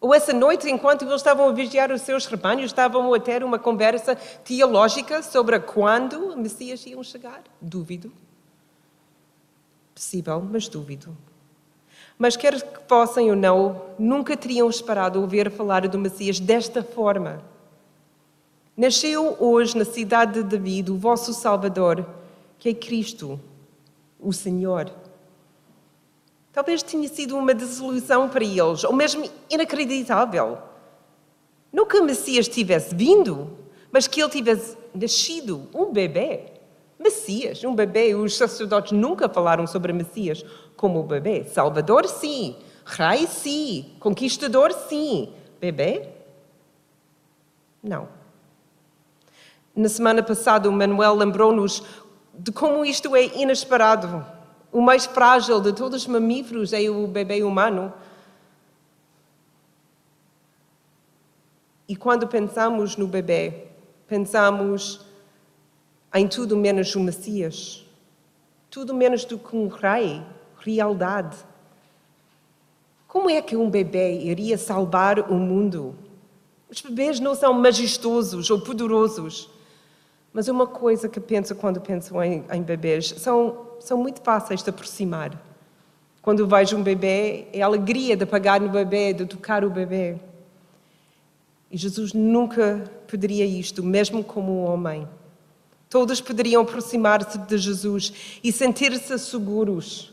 Ou 0.00 0.12
essa 0.12 0.32
noite, 0.32 0.68
enquanto 0.68 1.02
eles 1.02 1.14
estavam 1.14 1.48
a 1.48 1.52
vigiar 1.52 1.92
os 1.92 2.02
seus 2.02 2.26
rebanhos, 2.26 2.64
estavam 2.64 3.14
a 3.14 3.20
ter 3.20 3.44
uma 3.44 3.56
conversa 3.56 4.16
teológica 4.16 5.22
sobre 5.22 5.60
quando 5.60 6.36
Messias 6.36 6.84
iam 6.86 7.04
chegar? 7.04 7.44
Dúvido. 7.60 8.12
Possível, 9.94 10.40
mas 10.40 10.66
dúvido. 10.66 11.16
Mas 12.18 12.36
quer 12.36 12.60
que 12.60 12.80
possam 12.80 13.28
ou 13.28 13.36
não, 13.36 13.80
nunca 13.96 14.36
teriam 14.36 14.68
esperado 14.68 15.20
ouvir 15.20 15.52
falar 15.52 15.86
do 15.86 16.00
Messias 16.00 16.40
desta 16.40 16.82
forma. 16.82 17.51
Nasceu 18.76 19.36
hoje 19.38 19.76
na 19.76 19.84
cidade 19.84 20.42
de 20.42 20.44
David 20.44 20.90
o 20.90 20.96
vosso 20.96 21.34
Salvador, 21.34 22.06
que 22.58 22.70
é 22.70 22.74
Cristo, 22.74 23.38
o 24.18 24.32
Senhor. 24.32 24.90
Talvez 26.52 26.82
tenha 26.82 27.08
sido 27.08 27.36
uma 27.36 27.54
desilusão 27.54 28.28
para 28.28 28.44
eles, 28.44 28.84
ou 28.84 28.92
mesmo 28.92 29.28
inacreditável. 29.50 30.58
Não 31.72 31.86
que 31.86 31.96
o 31.96 32.04
Messias 32.04 32.48
tivesse 32.48 32.94
vindo, 32.94 33.50
mas 33.90 34.06
que 34.06 34.20
ele 34.20 34.30
tivesse 34.30 34.76
nascido, 34.94 35.68
um 35.74 35.92
bebê. 35.92 36.44
Messias, 36.98 37.64
um 37.64 37.74
bebê. 37.74 38.14
Os 38.14 38.36
sacerdotes 38.36 38.92
nunca 38.92 39.28
falaram 39.28 39.66
sobre 39.66 39.92
Messias 39.92 40.44
como 40.76 41.00
o 41.00 41.02
bebê. 41.02 41.44
Salvador, 41.44 42.06
sim. 42.06 42.56
Rei, 42.84 43.26
sim. 43.26 43.96
Conquistador, 43.98 44.72
sim. 44.72 45.32
Bebê? 45.60 46.08
Não. 47.82 48.21
Na 49.74 49.88
semana 49.88 50.22
passada, 50.22 50.68
o 50.68 50.72
Manuel 50.72 51.14
lembrou-nos 51.14 51.82
de 52.34 52.52
como 52.52 52.84
isto 52.84 53.16
é 53.16 53.24
inesperado. 53.38 54.24
O 54.70 54.82
mais 54.82 55.06
frágil 55.06 55.60
de 55.60 55.72
todos 55.72 56.02
os 56.02 56.06
mamíferos 56.06 56.74
é 56.74 56.90
o 56.90 57.06
bebê 57.06 57.42
humano. 57.42 57.92
E 61.88 61.96
quando 61.96 62.26
pensamos 62.26 62.96
no 62.96 63.06
bebê, 63.06 63.66
pensamos 64.06 65.00
em 66.14 66.28
tudo 66.28 66.54
menos 66.56 66.94
o 66.94 67.00
Messias, 67.00 67.86
tudo 68.70 68.94
menos 68.94 69.24
do 69.24 69.38
que 69.38 69.56
um 69.56 69.68
rei, 69.68 70.22
realidade. 70.58 71.36
Como 73.08 73.28
é 73.28 73.40
que 73.40 73.56
um 73.56 73.70
bebê 73.70 74.20
iria 74.20 74.58
salvar 74.58 75.18
o 75.30 75.34
mundo? 75.34 75.94
Os 76.70 76.80
bebês 76.80 77.20
não 77.20 77.34
são 77.34 77.54
majestosos 77.54 78.50
ou 78.50 78.60
poderosos. 78.60 79.50
Mas 80.32 80.48
uma 80.48 80.66
coisa 80.66 81.08
que 81.08 81.20
penso 81.20 81.54
quando 81.54 81.80
penso 81.80 82.20
em, 82.22 82.44
em 82.50 82.62
bebês, 82.62 83.14
são, 83.18 83.66
são 83.80 83.98
muito 83.98 84.20
fáceis 84.22 84.62
de 84.62 84.70
aproximar. 84.70 85.38
Quando 86.22 86.46
vejo 86.46 86.76
um 86.76 86.82
bebê, 86.82 87.46
é 87.52 87.60
a 87.62 87.66
alegria 87.66 88.16
de 88.16 88.24
pegar 88.24 88.60
no 88.60 88.68
bebê, 88.68 89.12
de 89.12 89.26
tocar 89.26 89.64
o 89.64 89.70
bebê. 89.70 90.16
E 91.70 91.76
Jesus 91.76 92.12
nunca 92.12 92.90
pediria 93.06 93.44
isto, 93.44 93.82
mesmo 93.82 94.22
como 94.22 94.52
um 94.52 94.64
homem. 94.64 95.06
Todos 95.90 96.20
poderiam 96.20 96.62
aproximar-se 96.62 97.36
de 97.36 97.58
Jesus 97.58 98.40
e 98.42 98.50
sentir-se 98.50 99.18
seguros. 99.18 100.12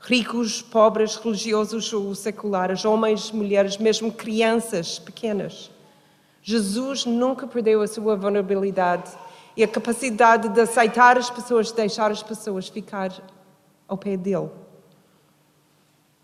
Ricos, 0.00 0.62
pobres, 0.62 1.16
religiosos 1.16 1.92
ou 1.92 2.14
seculares, 2.14 2.84
homens, 2.84 3.30
mulheres, 3.32 3.76
mesmo 3.76 4.12
crianças 4.12 4.98
pequenas. 4.98 5.70
Jesus 6.42 7.04
nunca 7.04 7.46
perdeu 7.46 7.82
a 7.82 7.88
sua 7.88 8.14
vulnerabilidade 8.14 9.10
e 9.56 9.64
a 9.64 9.68
capacidade 9.68 10.48
de 10.50 10.60
aceitar 10.60 11.16
as 11.16 11.30
pessoas, 11.30 11.68
de 11.68 11.74
deixar 11.74 12.10
as 12.10 12.22
pessoas 12.22 12.68
ficar 12.68 13.10
ao 13.88 13.96
pé 13.96 14.16
dele. 14.16 14.50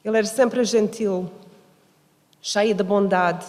Ele 0.05 0.19
era 0.19 0.27
sempre 0.27 0.63
gentil, 0.65 1.31
cheio 2.41 2.75
de 2.75 2.83
bondade 2.83 3.47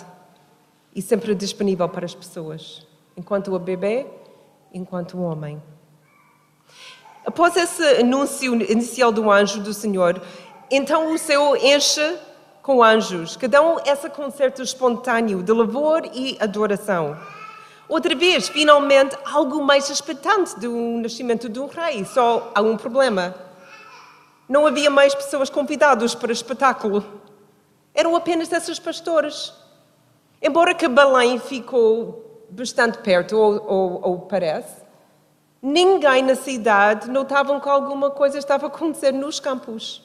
e 0.96 1.02
sempre 1.02 1.36
disponível 1.36 1.90
para 1.90 2.06
as 2.06 2.14
pessoas, 2.14 2.86
enquanto 3.18 3.54
o 3.54 3.60
bebê, 3.60 4.06
enquanto 4.74 5.18
o 5.18 5.24
homem. 5.24 5.62
Após 7.26 7.56
esse 7.58 7.84
anúncio 8.02 8.54
inicial 8.70 9.12
do 9.12 9.32
anjo 9.32 9.62
do 9.62 9.74
Senhor, 9.74 10.22
então 10.70 11.14
o 11.14 11.18
céu 11.18 11.56
enche 11.56 12.18
com 12.62 12.84
anjos, 12.84 13.36
que 13.36 13.48
dão 13.48 13.80
esse 13.86 14.10
concerto 14.10 14.62
espontâneo 14.62 15.44
de 15.44 15.52
louvor 15.52 16.06
e 16.14 16.38
adoração. 16.40 17.18
Outra 17.88 18.16
vez, 18.16 18.48
finalmente, 18.48 19.16
algo 19.26 19.62
mais 19.64 19.90
expectante 19.90 20.60
do 20.60 20.72
nascimento 21.02 21.50
de 21.50 21.60
um 21.60 21.68
rei. 21.68 22.06
Só 22.06 22.52
há 22.56 22.62
um 22.62 22.78
problema. 22.78 23.36
Não 24.48 24.66
havia 24.66 24.90
mais 24.90 25.14
pessoas 25.14 25.50
convidadas 25.50 26.16
para 26.16 26.30
o 26.30 26.34
espetáculo. 26.34 27.04
Eram 27.94 28.16
apenas 28.16 28.52
esses 28.52 28.80
pastores. 28.80 29.54
Embora 30.42 30.74
que 30.74 30.88
Belém 30.88 31.40
ficou 31.40 32.46
bastante 32.50 32.98
perto, 33.00 33.38
ou, 33.38 33.66
ou, 33.66 34.02
ou 34.04 34.20
parece, 34.22 34.82
ninguém 35.62 36.22
na 36.22 36.36
cidade 36.36 37.10
notava 37.10 37.60
que 37.60 37.70
alguma 37.70 38.12
coisa 38.12 38.38
estava 38.38 38.66
a 38.66 38.70
acontecer 38.70 39.12
nos 39.12 39.40
campos. 39.40 40.04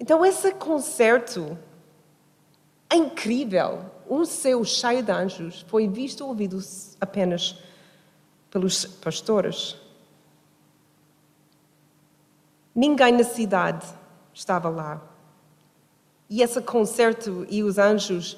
Então, 0.00 0.24
esse 0.24 0.52
concerto 0.52 1.58
é 2.90 2.96
incrível, 2.96 3.80
um 4.10 4.24
céu 4.24 4.64
cheio 4.64 5.02
de 5.02 5.12
anjos, 5.12 5.64
foi 5.68 5.86
visto 5.86 6.20
e 6.20 6.22
ouvido 6.24 6.58
apenas 7.00 7.56
pelos 8.50 8.84
pastores. 8.84 9.76
Ninguém 12.74 13.12
na 13.12 13.24
cidade 13.24 13.86
estava 14.32 14.68
lá. 14.68 15.02
E 16.30 16.42
esse 16.42 16.60
concerto 16.60 17.46
e 17.48 17.62
os 17.62 17.78
anjos 17.78 18.36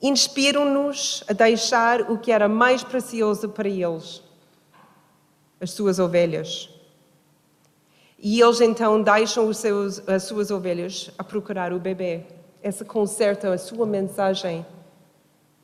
inspiram-nos 0.00 1.24
a 1.28 1.32
deixar 1.32 2.10
o 2.10 2.18
que 2.18 2.30
era 2.30 2.48
mais 2.48 2.82
precioso 2.82 3.48
para 3.48 3.68
eles, 3.68 4.22
as 5.60 5.72
suas 5.72 5.98
ovelhas. 5.98 6.70
E 8.18 8.40
eles 8.40 8.60
então 8.60 9.02
deixam 9.02 9.52
seus, 9.52 10.06
as 10.08 10.24
suas 10.24 10.50
ovelhas 10.50 11.10
a 11.18 11.24
procurar 11.24 11.72
o 11.72 11.78
bebê. 11.78 12.24
Essa 12.62 12.84
concerta 12.84 13.52
a 13.52 13.58
sua 13.58 13.86
mensagem. 13.86 14.64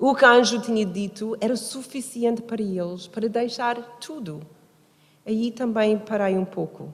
O 0.05 0.17
que 0.17 0.25
anjo 0.25 0.61
tinha 0.61 0.85
dito 0.85 1.37
era 1.41 1.55
suficiente 1.55 2.43
para 2.43 2.61
eles, 2.61 3.07
para 3.07 3.29
deixar 3.29 3.81
tudo. 4.01 4.45
Aí 5.25 5.53
também 5.53 5.97
parei 5.97 6.37
um 6.37 6.45
pouco 6.45 6.93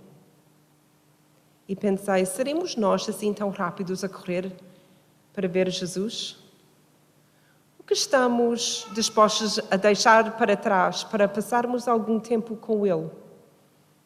e 1.67 1.75
pensei: 1.75 2.27
seremos 2.27 2.77
nós 2.77 3.09
assim 3.09 3.33
tão 3.33 3.49
rápidos 3.49 4.05
a 4.05 4.11
correr 4.11 4.53
para 5.33 5.49
ver 5.49 5.71
Jesus? 5.71 6.37
O 7.79 7.83
que 7.83 7.95
estamos 7.95 8.87
dispostos 8.93 9.59
a 9.71 9.77
deixar 9.77 10.37
para 10.37 10.55
trás 10.55 11.03
para 11.03 11.27
passarmos 11.27 11.89
algum 11.89 12.21
tempo 12.21 12.57
com 12.57 12.87
Ele? 12.87 13.09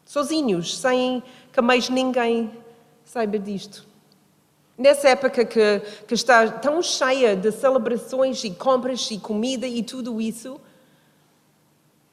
Sozinhos, 0.04 0.78
sem 0.78 1.24
que 1.52 1.60
mais 1.60 1.88
ninguém 1.88 2.56
saiba 3.02 3.36
disto. 3.36 3.84
Nessa 4.82 5.10
época 5.10 5.44
que, 5.44 5.78
que 6.08 6.14
está 6.14 6.50
tão 6.50 6.82
cheia 6.82 7.36
de 7.36 7.52
celebrações 7.52 8.42
e 8.42 8.50
compras 8.50 9.08
e 9.12 9.16
comida 9.16 9.64
e 9.64 9.80
tudo 9.80 10.20
isso, 10.20 10.60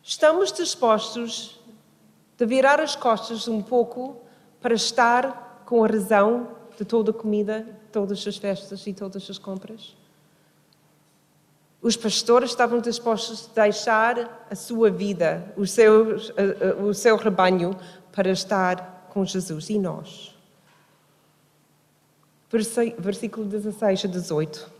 estamos 0.03 0.51
dispostos 0.51 1.59
a 2.39 2.45
virar 2.45 2.79
as 2.79 2.95
costas 2.95 3.47
um 3.47 3.59
pouco 3.59 4.17
para 4.61 4.75
estar 4.75 5.63
com 5.65 5.83
a 5.83 5.87
razão 5.87 6.49
de 6.77 6.85
toda 6.85 7.09
a 7.09 7.13
comida, 7.13 7.65
todas 7.91 8.27
as 8.27 8.37
festas 8.37 8.85
e 8.85 8.93
todas 8.93 9.27
as 9.27 9.39
compras? 9.39 9.97
Os 11.81 11.97
pastores 11.97 12.51
estavam 12.51 12.79
dispostos 12.79 13.49
a 13.49 13.63
deixar 13.63 14.45
a 14.47 14.53
sua 14.53 14.91
vida, 14.91 15.51
o 15.57 15.65
seu, 15.65 16.17
o 16.85 16.93
seu 16.93 17.17
rebanho, 17.17 17.75
para 18.11 18.29
estar 18.29 19.07
com 19.09 19.25
Jesus. 19.25 19.71
E 19.71 19.79
nós? 19.79 20.38
Versículo 22.49 23.45
16 23.45 24.05
a 24.05 24.07
18. 24.07 24.71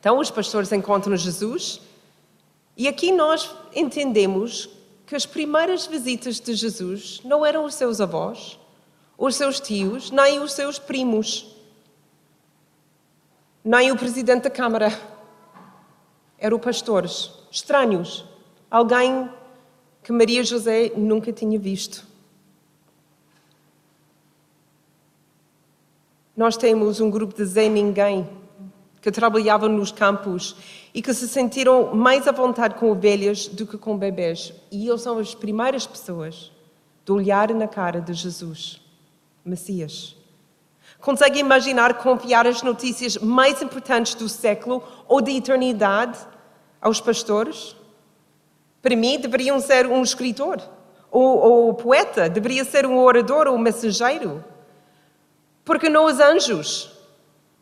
Então, 0.00 0.18
os 0.18 0.30
pastores 0.30 0.72
encontram 0.72 1.16
Jesus, 1.16 1.80
e 2.76 2.88
aqui 2.88 3.12
nós 3.12 3.54
entendemos 3.74 4.68
que 5.06 5.14
as 5.14 5.26
primeiras 5.26 5.86
visitas 5.86 6.40
de 6.40 6.54
Jesus 6.54 7.20
não 7.24 7.44
eram 7.44 7.64
os 7.64 7.74
seus 7.74 8.00
avós, 8.00 8.58
os 9.16 9.36
seus 9.36 9.60
tios, 9.60 10.10
nem 10.10 10.40
os 10.40 10.52
seus 10.52 10.78
primos, 10.78 11.54
nem 13.62 13.92
o 13.92 13.96
presidente 13.96 14.44
da 14.44 14.50
Câmara. 14.50 14.98
Eram 16.38 16.58
pastores 16.58 17.30
estranhos, 17.50 18.24
alguém 18.70 19.30
que 20.02 20.12
Maria 20.12 20.42
José 20.42 20.92
nunca 20.96 21.32
tinha 21.32 21.58
visto. 21.58 22.13
Nós 26.36 26.56
temos 26.56 27.00
um 27.00 27.08
grupo 27.08 27.32
de 27.32 27.44
Zé 27.44 27.68
Ninguém 27.68 28.28
que 29.00 29.12
trabalhavam 29.12 29.68
nos 29.68 29.92
campos 29.92 30.56
e 30.92 31.00
que 31.00 31.14
se 31.14 31.28
sentiram 31.28 31.94
mais 31.94 32.26
à 32.26 32.32
vontade 32.32 32.74
com 32.74 32.90
ovelhas 32.90 33.46
do 33.46 33.66
que 33.66 33.78
com 33.78 33.96
bebês. 33.96 34.52
E 34.72 34.88
eles 34.88 35.02
são 35.02 35.18
as 35.18 35.34
primeiras 35.34 35.86
pessoas 35.86 36.50
de 37.04 37.12
olhar 37.12 37.52
na 37.54 37.68
cara 37.68 38.00
de 38.00 38.12
Jesus, 38.14 38.80
Messias. 39.44 40.16
Consegue 41.00 41.38
imaginar 41.38 41.98
confiar 41.98 42.46
as 42.46 42.62
notícias 42.62 43.18
mais 43.18 43.60
importantes 43.62 44.14
do 44.14 44.28
século 44.28 44.82
ou 45.06 45.20
da 45.20 45.30
eternidade 45.30 46.18
aos 46.80 47.00
pastores? 47.00 47.76
Para 48.82 48.96
mim, 48.96 49.20
deveriam 49.20 49.60
ser 49.60 49.86
um 49.86 50.02
escritor 50.02 50.60
ou, 51.12 51.38
ou 51.38 51.74
poeta, 51.74 52.28
deveria 52.28 52.64
ser 52.64 52.86
um 52.86 52.98
orador 52.98 53.46
ou 53.46 53.54
um 53.54 53.58
mensageiro. 53.58 54.42
Porque 55.64 55.88
não 55.88 56.06
os 56.06 56.20
anjos. 56.20 56.90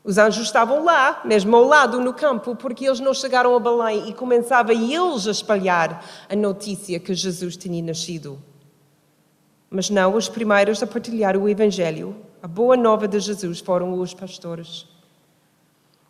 Os 0.05 0.19
anjos 0.19 0.47
estavam 0.47 0.85
lá, 0.85 1.21
mesmo 1.25 1.55
ao 1.55 1.65
lado, 1.65 2.01
no 2.01 2.12
campo, 2.12 2.57
porque 2.57 2.87
eles 2.87 2.99
não 2.99 3.15
chegaram 3.15 3.55
a 3.55 3.61
Belém 3.61 4.09
e 4.09 4.12
começavam 4.12 4.75
eles 4.75 5.29
a 5.29 5.31
espalhar 5.31 6.05
a 6.29 6.35
notícia 6.35 6.99
que 6.99 7.15
Jesus 7.15 7.57
tinha 7.57 7.81
nascido. 7.83 8.38
Mas 9.71 9.88
não, 9.88 10.17
os 10.17 10.29
primeiros 10.29 10.83
a 10.83 10.87
partilhar 10.87 11.37
o 11.37 11.49
Evangelho, 11.49 12.17
a 12.43 12.49
boa 12.49 12.77
nova 12.77 13.07
de 13.07 13.21
Jesus, 13.21 13.61
foram 13.61 13.99
os 13.99 14.12
pastores. 14.12 14.87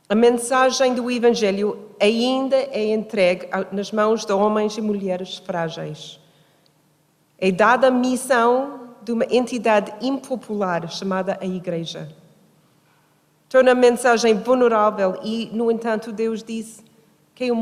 A 0.08 0.14
mensagem 0.14 0.94
do 0.94 1.10
Evangelho 1.10 1.90
ainda 2.00 2.56
é 2.56 2.92
entregue 2.92 3.48
nas 3.70 3.92
mãos 3.92 4.24
de 4.24 4.32
homens 4.32 4.76
e 4.76 4.80
mulheres 4.80 5.36
frágeis. 5.36 6.18
É 7.38 7.50
dada 7.50 7.88
a 7.88 7.90
missão 7.90 8.81
de 9.04 9.12
uma 9.12 9.24
entidade 9.30 9.92
impopular 10.00 10.88
chamada 10.90 11.38
a 11.40 11.46
Igreja. 11.46 12.08
Torna 13.48 13.72
a 13.72 13.74
mensagem 13.74 14.34
vulnerável 14.34 15.18
e, 15.22 15.50
no 15.52 15.70
entanto, 15.70 16.12
Deus 16.12 16.42
disse 16.42 16.82
que 17.34 17.44
é 17.44 17.52
o 17.52 17.56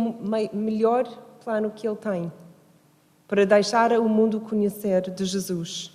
melhor 0.53 1.07
plano 1.43 1.71
que 1.71 1.87
Ele 1.87 1.97
tem 1.97 2.33
para 3.27 3.47
deixar 3.47 3.93
o 3.93 4.09
mundo 4.09 4.41
conhecer 4.41 5.11
de 5.11 5.25
Jesus. 5.25 5.93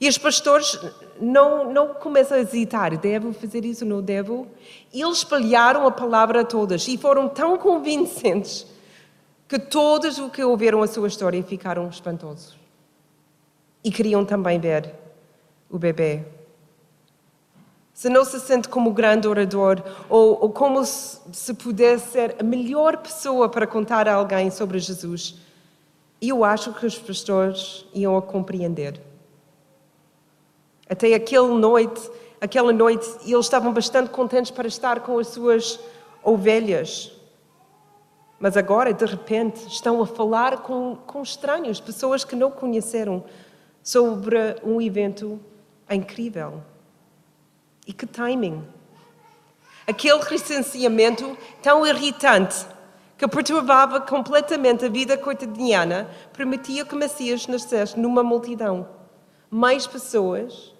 E 0.00 0.08
os 0.08 0.16
pastores 0.16 0.78
não, 1.20 1.72
não 1.72 1.94
começam 1.94 2.36
a 2.36 2.40
hesitar, 2.40 2.96
devo 2.96 3.32
fazer 3.32 3.64
isso 3.64 3.84
ou 3.84 3.90
não 3.90 4.00
devo? 4.00 4.46
Eles 4.94 5.18
espalharam 5.18 5.86
a 5.86 5.90
palavra 5.90 6.42
a 6.42 6.44
todas 6.44 6.86
e 6.86 6.96
foram 6.96 7.28
tão 7.28 7.58
convincentes 7.58 8.66
que 9.48 9.58
todos 9.58 10.18
o 10.18 10.30
que 10.30 10.44
ouviram 10.44 10.82
a 10.82 10.86
sua 10.86 11.08
história 11.08 11.42
ficaram 11.42 11.88
espantosos 11.88 12.67
e 13.82 13.90
queriam 13.90 14.24
também 14.24 14.58
ver 14.58 14.94
o 15.70 15.78
bebê. 15.78 16.24
Se 17.92 18.08
não 18.08 18.24
se 18.24 18.38
sente 18.38 18.68
como 18.68 18.92
grande 18.92 19.26
orador 19.26 19.82
ou, 20.08 20.38
ou 20.40 20.50
como 20.50 20.84
se, 20.84 21.18
se 21.32 21.52
pudesse 21.54 22.12
ser 22.12 22.36
a 22.38 22.44
melhor 22.44 22.98
pessoa 22.98 23.48
para 23.48 23.66
contar 23.66 24.06
a 24.06 24.14
alguém 24.14 24.50
sobre 24.50 24.78
Jesus, 24.78 25.36
eu 26.20 26.44
acho 26.44 26.72
que 26.74 26.86
os 26.86 26.98
pastores 26.98 27.84
iam 27.92 28.16
a 28.16 28.22
compreender. 28.22 29.00
Até 30.88 31.12
aquela 31.14 31.48
noite, 31.48 32.10
aquela 32.40 32.72
noite, 32.72 33.06
eles 33.24 33.44
estavam 33.44 33.72
bastante 33.72 34.10
contentes 34.10 34.50
para 34.50 34.66
estar 34.66 35.00
com 35.00 35.18
as 35.18 35.28
suas 35.28 35.78
ovelhas. 36.22 37.12
Mas 38.38 38.56
agora, 38.56 38.92
de 38.92 39.04
repente, 39.04 39.66
estão 39.66 40.00
a 40.00 40.06
falar 40.06 40.58
com, 40.58 40.96
com 41.06 41.22
estranhos, 41.22 41.80
pessoas 41.80 42.24
que 42.24 42.36
não 42.36 42.50
conheceram, 42.50 43.24
sobre 43.88 44.36
um 44.62 44.82
evento 44.82 45.40
incrível. 45.90 46.62
E 47.86 47.92
que 47.94 48.06
timing! 48.06 48.62
Aquele 49.86 50.20
recenseamento 50.20 51.38
tão 51.62 51.86
irritante 51.86 52.66
que 53.16 53.26
perturbava 53.26 53.98
completamente 54.02 54.84
a 54.84 54.90
vida 54.90 55.16
cotidiana 55.16 56.06
permitia 56.34 56.84
que 56.84 56.94
Messias 56.94 57.46
nascesse 57.46 57.98
numa 57.98 58.22
multidão. 58.22 58.86
Mais 59.50 59.86
pessoas 59.86 60.74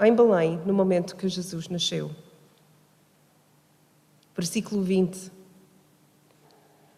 em 0.00 0.14
Belém 0.14 0.62
no 0.64 0.72
momento 0.72 1.14
que 1.14 1.28
Jesus 1.28 1.68
nasceu. 1.68 2.10
Versículo 4.34 4.82
20. 4.82 5.30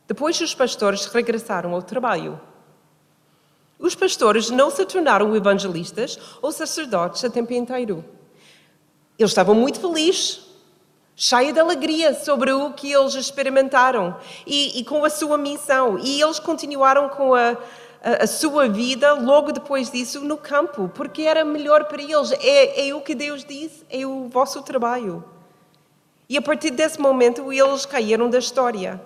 Depois 0.06 0.40
os 0.40 0.54
pastores 0.54 1.06
regressaram 1.06 1.74
ao 1.74 1.82
trabalho. 1.82 2.51
Os 3.82 3.96
pastores 3.96 4.48
não 4.48 4.70
se 4.70 4.86
tornaram 4.86 5.34
evangelistas 5.34 6.16
ou 6.40 6.52
sacerdotes 6.52 7.24
a 7.24 7.28
tempo 7.28 7.52
inteiro. 7.52 8.04
Eles 9.18 9.32
estavam 9.32 9.56
muito 9.56 9.80
felizes, 9.80 10.40
cheios 11.16 11.52
de 11.52 11.58
alegria 11.58 12.14
sobre 12.14 12.52
o 12.52 12.72
que 12.74 12.92
eles 12.92 13.14
experimentaram 13.16 14.16
e, 14.46 14.78
e 14.78 14.84
com 14.84 15.04
a 15.04 15.10
sua 15.10 15.36
missão. 15.36 15.98
E 15.98 16.22
eles 16.22 16.38
continuaram 16.38 17.08
com 17.08 17.34
a, 17.34 17.58
a, 18.00 18.22
a, 18.22 18.26
sua 18.28 18.68
vida 18.68 19.14
logo 19.14 19.50
depois 19.50 19.90
disso 19.90 20.20
no 20.20 20.36
campo, 20.36 20.88
porque 20.94 21.22
era 21.22 21.44
melhor 21.44 21.86
para 21.86 22.00
eles. 22.00 22.30
É, 22.40 22.88
é 22.88 22.94
o 22.94 23.00
que 23.00 23.16
Deus 23.16 23.44
diz, 23.44 23.84
é 23.90 24.06
o 24.06 24.28
vosso 24.28 24.62
trabalho. 24.62 25.24
E 26.28 26.38
a 26.38 26.42
partir 26.42 26.70
desse 26.70 27.00
momento 27.00 27.52
eles 27.52 27.84
caíram 27.84 28.30
da 28.30 28.38
história. 28.38 29.02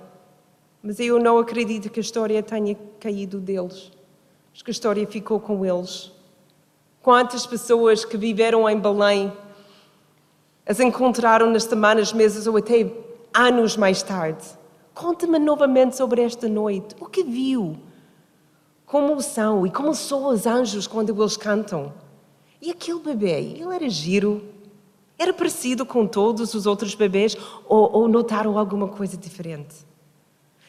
Mas 0.83 1.01
eu 1.01 1.19
não 1.19 1.39
acredito 1.39 1.89
que 1.89 1.99
a 1.99 2.03
história 2.03 2.43
tenha 2.43 2.77
caído 3.01 3.41
deles. 3.41 3.96
Acho 4.57 4.64
que 4.64 4.71
a 4.71 4.73
história 4.73 5.07
ficou 5.07 5.38
com 5.38 5.66
eles. 5.66 6.11
Quantas 7.03 7.45
pessoas 7.45 8.07
que 8.07 8.16
viveram 8.16 8.66
em 8.66 8.81
Belém 8.81 9.31
as 10.64 10.81
encontraram 10.81 11.51
nas 11.51 11.64
semanas, 11.64 12.11
meses 12.11 12.47
ou 12.47 12.57
até 12.57 12.90
anos 13.35 13.77
mais 13.77 14.03
tarde? 14.03 14.47
Conta-me 14.95 15.38
novamente 15.38 15.95
sobre 15.95 16.23
esta 16.23 16.49
noite. 16.49 16.97
O 16.99 17.05
que 17.05 17.23
viu? 17.23 17.77
Como 18.87 19.21
são 19.21 19.66
e 19.66 19.71
como 19.71 19.95
são 19.95 20.29
os 20.29 20.47
anjos 20.47 20.87
quando 20.87 21.14
eles 21.14 21.37
cantam? 21.37 21.92
E 22.59 22.71
aquele 22.71 23.01
bebê, 23.01 23.38
ele 23.38 23.75
era 23.75 23.90
giro? 23.90 24.42
Era 25.19 25.35
parecido 25.35 25.85
com 25.85 26.07
todos 26.07 26.55
os 26.55 26.64
outros 26.64 26.95
bebês 26.95 27.37
ou, 27.66 27.92
ou 27.92 28.09
notaram 28.09 28.59
alguma 28.59 28.88
coisa 28.88 29.19
diferente? 29.19 29.86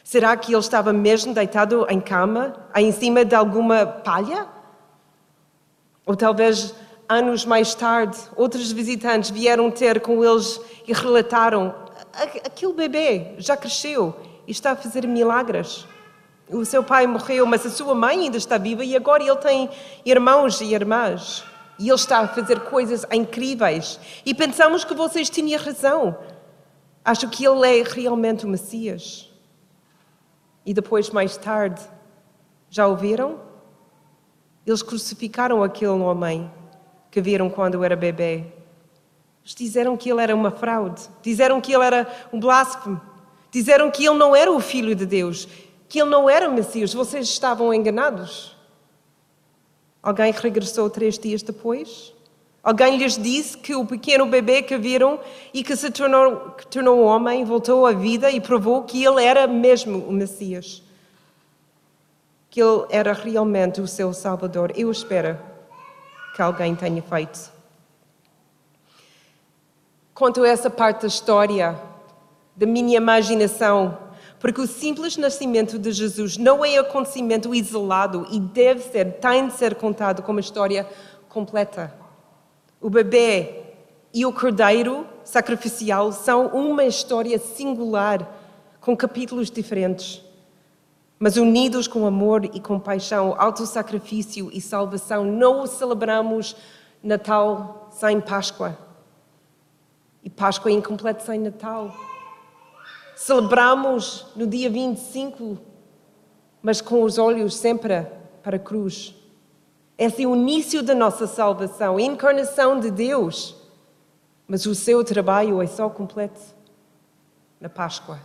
Será 0.08 0.34
que 0.38 0.54
ele 0.54 0.60
estava 0.60 0.90
mesmo 0.90 1.34
deitado 1.34 1.86
em 1.90 2.00
cama, 2.00 2.56
em 2.74 2.90
cima 2.90 3.26
de 3.26 3.34
alguma 3.34 3.84
palha? 3.84 4.46
Ou 6.06 6.16
talvez 6.16 6.74
anos 7.06 7.44
mais 7.44 7.74
tarde, 7.74 8.16
outros 8.34 8.72
visitantes 8.72 9.28
vieram 9.28 9.70
ter 9.70 10.00
com 10.00 10.24
eles 10.24 10.58
e 10.86 10.94
relataram: 10.94 11.74
aquele 12.42 12.72
bebê 12.72 13.34
já 13.36 13.54
cresceu 13.54 14.16
e 14.46 14.50
está 14.50 14.70
a 14.70 14.76
fazer 14.76 15.06
milagres. 15.06 15.86
O 16.48 16.64
seu 16.64 16.82
pai 16.82 17.06
morreu, 17.06 17.44
mas 17.44 17.66
a 17.66 17.70
sua 17.70 17.94
mãe 17.94 18.20
ainda 18.20 18.38
está 18.38 18.56
viva 18.56 18.82
e 18.82 18.96
agora 18.96 19.22
ele 19.22 19.36
tem 19.36 19.68
irmãos 20.06 20.62
e 20.62 20.72
irmãs. 20.72 21.44
E 21.78 21.86
ele 21.86 21.94
está 21.94 22.20
a 22.20 22.28
fazer 22.28 22.60
coisas 22.60 23.04
incríveis. 23.12 24.00
E 24.24 24.32
pensamos 24.32 24.84
que 24.84 24.94
vocês 24.94 25.28
tinham 25.28 25.62
razão. 25.62 26.16
Acho 27.04 27.28
que 27.28 27.46
ele 27.46 27.80
é 27.80 27.82
realmente 27.82 28.46
o 28.46 28.48
Messias. 28.48 29.27
E 30.68 30.74
depois, 30.74 31.08
mais 31.08 31.34
tarde, 31.34 31.80
já 32.68 32.86
ouviram? 32.86 33.40
Eles 34.66 34.82
crucificaram 34.82 35.62
aquele 35.62 35.92
homem 35.92 36.52
que 37.10 37.22
viram 37.22 37.48
quando 37.48 37.82
era 37.82 37.96
bebê. 37.96 38.44
Eles 39.42 39.54
disseram 39.56 39.96
que 39.96 40.10
ele 40.10 40.20
era 40.20 40.36
uma 40.36 40.50
fraude, 40.50 41.08
disseram 41.22 41.58
que 41.58 41.72
ele 41.72 41.84
era 41.84 42.06
um 42.30 42.38
blasfemo, 42.38 43.00
disseram 43.50 43.90
que 43.90 44.04
ele 44.04 44.18
não 44.18 44.36
era 44.36 44.52
o 44.52 44.60
Filho 44.60 44.94
de 44.94 45.06
Deus, 45.06 45.48
que 45.88 46.02
ele 46.02 46.10
não 46.10 46.28
era 46.28 46.46
o 46.46 46.52
Messias. 46.52 46.92
Vocês 46.92 47.26
estavam 47.26 47.72
enganados. 47.72 48.54
Alguém 50.02 50.30
regressou 50.32 50.90
três 50.90 51.18
dias 51.18 51.42
depois? 51.42 52.12
Alguém 52.68 52.98
lhes 52.98 53.16
disse 53.16 53.56
que 53.56 53.74
o 53.74 53.86
pequeno 53.86 54.26
bebê 54.26 54.60
que 54.60 54.76
viram 54.76 55.18
e 55.54 55.64
que 55.64 55.74
se 55.74 55.90
tornou, 55.90 56.50
que 56.50 56.66
tornou 56.66 57.00
homem 57.00 57.42
voltou 57.42 57.86
à 57.86 57.92
vida 57.92 58.30
e 58.30 58.42
provou 58.42 58.82
que 58.82 59.02
ele 59.02 59.24
era 59.24 59.46
mesmo 59.46 60.00
o 60.00 60.12
Messias? 60.12 60.82
que 62.50 62.60
ele 62.60 62.84
era 62.90 63.12
realmente 63.14 63.80
o 63.80 63.86
seu 63.86 64.12
Salvador. 64.12 64.72
Eu 64.76 64.90
espero 64.90 65.38
que 66.34 66.42
alguém 66.42 66.74
tenha 66.74 67.00
feito. 67.00 67.52
Conto 70.12 70.44
essa 70.44 70.68
parte 70.68 71.02
da 71.02 71.06
história, 71.06 71.80
da 72.54 72.66
minha 72.66 72.96
imaginação, 72.98 73.96
porque 74.40 74.60
o 74.60 74.66
simples 74.66 75.16
nascimento 75.16 75.78
de 75.78 75.90
Jesus 75.92 76.36
não 76.36 76.62
é 76.62 76.76
acontecimento 76.76 77.54
isolado 77.54 78.26
e 78.30 78.38
deve 78.38 78.82
ser, 78.82 79.14
tem 79.20 79.46
de 79.46 79.54
ser 79.54 79.76
contado 79.76 80.20
como 80.22 80.36
uma 80.36 80.40
história 80.40 80.86
completa. 81.30 82.07
O 82.80 82.88
bebê 82.88 83.62
e 84.12 84.24
o 84.24 84.32
cordeiro 84.32 85.06
sacrificial 85.24 86.12
são 86.12 86.48
uma 86.48 86.84
história 86.84 87.38
singular, 87.38 88.28
com 88.80 88.96
capítulos 88.96 89.50
diferentes 89.50 90.28
mas 91.18 91.36
unidos 91.36 91.88
com 91.88 92.06
amor 92.06 92.44
e 92.44 92.60
compaixão, 92.60 93.34
autossacrifício 93.36 94.50
e 94.52 94.60
salvação, 94.60 95.24
não 95.24 95.66
celebramos 95.66 96.54
Natal 97.02 97.88
sem 97.90 98.20
Páscoa. 98.20 98.78
E 100.22 100.30
Páscoa 100.30 100.70
é 100.70 100.74
incompleta 100.74 101.24
sem 101.24 101.40
Natal. 101.40 101.92
Celebramos 103.16 104.26
no 104.36 104.46
dia 104.46 104.70
25, 104.70 105.58
mas 106.62 106.80
com 106.80 107.02
os 107.02 107.18
olhos 107.18 107.56
sempre 107.56 108.06
para 108.42 108.56
a 108.56 108.60
cruz. 108.60 109.14
Esse 109.98 110.22
é 110.22 110.26
o 110.26 110.36
início 110.36 110.82
da 110.82 110.94
nossa 110.94 111.26
salvação, 111.26 111.96
a 111.96 112.02
encarnação 112.02 112.78
de 112.78 112.90
Deus. 112.90 113.56
Mas 114.46 114.64
o 114.64 114.74
seu 114.74 115.02
trabalho 115.04 115.60
é 115.60 115.66
só 115.66 115.90
completo 115.90 116.40
na 117.60 117.68
Páscoa. 117.68 118.20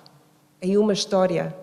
É 0.62 0.78
uma 0.78 0.94
história 0.94 1.54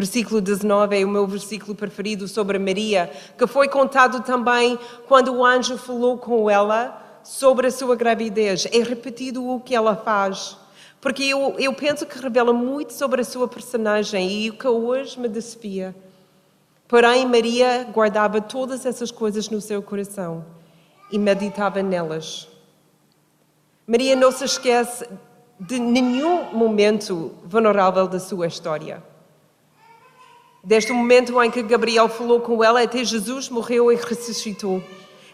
Versículo 0.00 0.40
19 0.40 0.98
é 0.98 1.04
o 1.04 1.08
meu 1.08 1.26
versículo 1.26 1.74
preferido 1.74 2.26
sobre 2.26 2.58
Maria, 2.58 3.10
que 3.36 3.46
foi 3.46 3.68
contado 3.68 4.22
também 4.22 4.78
quando 5.06 5.34
o 5.34 5.44
anjo 5.44 5.76
falou 5.76 6.16
com 6.16 6.48
ela 6.48 7.20
sobre 7.22 7.66
a 7.66 7.70
sua 7.70 7.96
gravidez. 7.96 8.66
É 8.72 8.78
repetido 8.78 9.46
o 9.46 9.60
que 9.60 9.74
ela 9.74 9.94
faz, 9.94 10.56
porque 11.02 11.24
eu, 11.24 11.54
eu 11.58 11.74
penso 11.74 12.06
que 12.06 12.18
revela 12.18 12.50
muito 12.50 12.94
sobre 12.94 13.20
a 13.20 13.24
sua 13.24 13.48
personagem 13.48 14.44
e 14.44 14.48
o 14.48 14.54
que 14.54 14.66
hoje 14.66 15.20
me 15.20 15.28
desafia. 15.28 15.94
Porém, 16.90 17.24
Maria 17.24 17.86
guardava 17.94 18.40
todas 18.40 18.84
essas 18.84 19.12
coisas 19.12 19.48
no 19.48 19.60
seu 19.60 19.80
coração 19.80 20.44
e 21.08 21.20
meditava 21.20 21.80
nelas. 21.84 22.48
Maria 23.86 24.16
não 24.16 24.32
se 24.32 24.44
esquece 24.44 25.08
de 25.60 25.78
nenhum 25.78 26.52
momento 26.52 27.32
vulnerável 27.44 28.08
da 28.08 28.18
sua 28.18 28.48
história. 28.48 29.00
Desde 30.64 30.90
o 30.90 30.96
momento 30.96 31.40
em 31.40 31.48
que 31.48 31.62
Gabriel 31.62 32.08
falou 32.08 32.40
com 32.40 32.62
ela 32.64 32.82
até 32.82 33.04
Jesus 33.04 33.48
morreu 33.48 33.92
e 33.92 33.94
ressuscitou. 33.94 34.82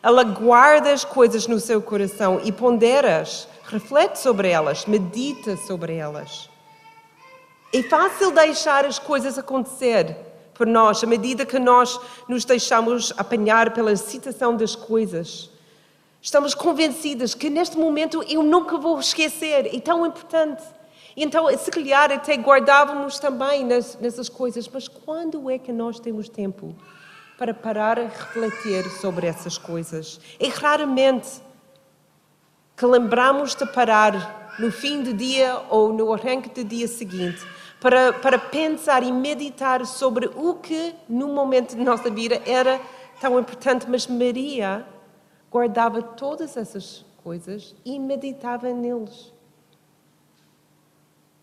Ela 0.02 0.24
guarda 0.24 0.92
as 0.92 1.06
coisas 1.06 1.46
no 1.46 1.58
seu 1.58 1.80
coração 1.80 2.38
e 2.44 2.52
pondera-as, 2.52 3.48
reflete 3.64 4.18
sobre 4.18 4.50
elas, 4.50 4.84
medita 4.84 5.56
sobre 5.56 5.94
elas. 5.94 6.50
É 7.72 7.82
fácil 7.82 8.30
deixar 8.30 8.84
as 8.84 8.98
coisas 8.98 9.38
acontecer 9.38 10.35
por 10.56 10.66
nós, 10.66 11.02
à 11.04 11.06
medida 11.06 11.44
que 11.44 11.58
nós 11.58 12.00
nos 12.28 12.44
deixamos 12.44 13.12
apanhar 13.16 13.72
pela 13.72 13.94
citação 13.96 14.56
das 14.56 14.74
coisas. 14.74 15.50
Estamos 16.20 16.54
convencidas 16.54 17.34
que 17.34 17.50
neste 17.50 17.78
momento 17.78 18.22
eu 18.28 18.42
nunca 18.42 18.78
vou 18.78 18.98
esquecer, 18.98 19.66
é 19.74 19.80
tão 19.80 20.06
importante. 20.06 20.62
Então, 21.16 21.46
se 21.56 21.70
calhar 21.70 22.10
até 22.10 22.34
guardávamos 22.34 23.18
também 23.18 23.64
nessas 23.64 24.28
coisas, 24.28 24.68
mas 24.68 24.88
quando 24.88 25.50
é 25.50 25.58
que 25.58 25.72
nós 25.72 26.00
temos 26.00 26.28
tempo 26.28 26.74
para 27.38 27.54
parar 27.54 27.98
a 27.98 28.04
refletir 28.04 28.84
sobre 29.00 29.26
essas 29.26 29.56
coisas? 29.56 30.20
É 30.40 30.48
raramente 30.48 31.40
que 32.76 32.84
lembramos 32.84 33.54
de 33.54 33.64
parar 33.66 34.56
no 34.58 34.70
fim 34.70 35.02
do 35.02 35.12
dia 35.12 35.62
ou 35.70 35.92
no 35.92 36.12
arranque 36.12 36.48
do 36.48 36.64
dia 36.64 36.88
seguinte 36.88 37.46
para, 37.86 38.12
para 38.12 38.36
pensar 38.36 39.04
e 39.04 39.12
meditar 39.12 39.86
sobre 39.86 40.28
o 40.34 40.54
que 40.54 40.92
no 41.08 41.28
momento 41.28 41.76
de 41.76 41.84
nossa 41.84 42.10
vida 42.10 42.42
era 42.44 42.80
tão 43.20 43.38
importante, 43.38 43.88
mas 43.88 44.08
Maria 44.08 44.84
guardava 45.48 46.02
todas 46.02 46.56
essas 46.56 47.04
coisas 47.22 47.76
e 47.84 47.96
meditava 48.00 48.72
neles. 48.72 49.32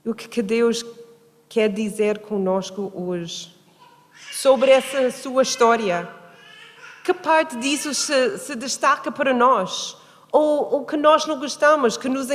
O 0.06 0.14
que 0.14 0.42
Deus 0.42 0.86
quer 1.48 1.70
dizer 1.70 2.20
conosco 2.20 2.92
hoje 2.94 3.56
sobre 4.34 4.72
essa 4.72 5.12
sua 5.12 5.44
história? 5.44 6.10
Que 7.06 7.14
parte 7.14 7.56
disso 7.56 7.94
se, 7.94 8.38
se 8.38 8.54
destaca 8.54 9.10
para 9.10 9.34
nós? 9.34 9.96
Ou 10.30 10.82
o 10.82 10.86
que 10.86 10.98
nós 10.98 11.26
não 11.26 11.40
gostamos, 11.40 11.96
que 11.96 12.10
nos 12.10 12.28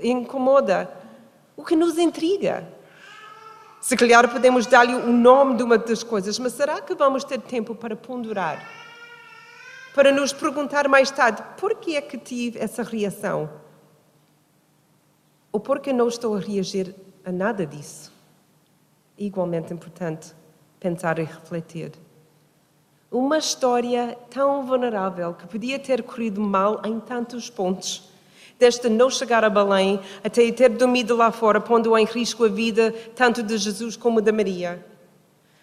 incomoda? 0.00 0.90
O 1.54 1.62
que 1.62 1.76
nos 1.76 1.98
intriga? 1.98 2.80
Se 3.82 3.96
calhar 3.96 4.30
podemos 4.30 4.64
dar-lhe 4.64 4.94
o 4.94 5.12
nome 5.12 5.56
de 5.56 5.64
uma 5.64 5.76
das 5.76 6.04
coisas, 6.04 6.38
mas 6.38 6.52
será 6.52 6.80
que 6.80 6.94
vamos 6.94 7.24
ter 7.24 7.40
tempo 7.40 7.74
para 7.74 7.96
ponderar? 7.96 8.64
Para 9.92 10.12
nos 10.12 10.32
perguntar 10.32 10.86
mais 10.86 11.10
tarde, 11.10 11.42
por 11.58 11.74
que 11.74 11.96
é 11.96 12.00
que 12.00 12.16
tive 12.16 12.60
essa 12.60 12.84
reação? 12.84 13.50
Ou 15.50 15.58
porque 15.58 15.92
não 15.92 16.06
estou 16.06 16.36
a 16.36 16.38
reagir 16.38 16.94
a 17.24 17.32
nada 17.32 17.66
disso? 17.66 18.12
Igualmente 19.18 19.74
importante 19.74 20.32
pensar 20.78 21.18
e 21.18 21.24
refletir. 21.24 21.90
Uma 23.10 23.38
história 23.38 24.16
tão 24.30 24.64
vulnerável 24.64 25.34
que 25.34 25.48
podia 25.48 25.80
ter 25.80 26.04
corrido 26.04 26.40
mal 26.40 26.80
em 26.84 27.00
tantos 27.00 27.50
pontos. 27.50 28.11
Desde 28.62 28.88
não 28.88 29.10
chegar 29.10 29.42
a 29.42 29.50
Belém 29.50 29.98
até 30.22 30.52
ter 30.52 30.68
dormido 30.68 31.16
lá 31.16 31.32
fora, 31.32 31.60
pondo 31.60 31.98
em 31.98 32.04
risco 32.04 32.44
a 32.44 32.48
vida 32.48 32.94
tanto 33.12 33.42
de 33.42 33.58
Jesus 33.58 33.96
como 33.96 34.20
de 34.20 34.30
Maria. 34.30 34.86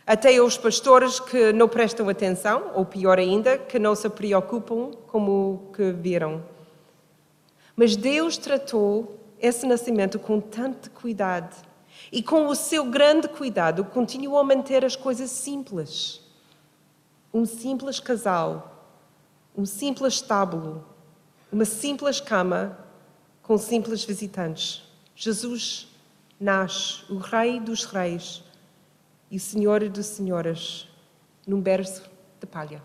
até 0.06 0.42
os 0.42 0.58
pastores 0.58 1.18
que 1.18 1.54
não 1.54 1.70
prestam 1.70 2.10
atenção, 2.10 2.72
ou 2.76 2.84
pior 2.84 3.18
ainda, 3.18 3.58
que 3.58 3.80
não 3.80 3.96
se 3.96 4.10
preocupam 4.10 4.92
com 5.08 5.30
o 5.30 5.72
que 5.72 5.94
viram. 5.94 6.44
Mas 7.74 7.96
Deus 7.96 8.38
tratou 8.38 9.18
esse 9.40 9.66
nascimento 9.66 10.20
com 10.20 10.42
tanto 10.42 10.92
cuidado 10.92 11.56
e 12.12 12.22
com 12.22 12.48
o 12.48 12.56
seu 12.56 12.84
grande 12.84 13.30
cuidado 13.30 13.86
continuou 13.86 14.40
a 14.40 14.44
manter 14.44 14.84
as 14.84 14.98
coisas 14.98 15.32
simples. 15.32 16.22
Um 17.34 17.46
simples 17.46 17.98
casal, 18.02 18.92
um 19.56 19.66
simples 19.66 20.16
estábulo, 20.16 20.84
uma 21.50 21.64
simples 21.64 22.20
cama 22.20 22.89
com 23.50 23.58
simples 23.58 24.04
visitantes. 24.04 24.84
Jesus 25.16 25.88
nasce, 26.40 27.04
o 27.10 27.18
Rei 27.18 27.60
dos 27.60 27.84
Reis 27.84 28.44
e 29.32 29.38
o 29.38 29.40
Senhor 29.40 29.90
dos 29.90 30.06
Senhoras, 30.06 30.88
num 31.48 31.60
berço 31.60 32.04
de 32.40 32.46
palha. 32.46 32.80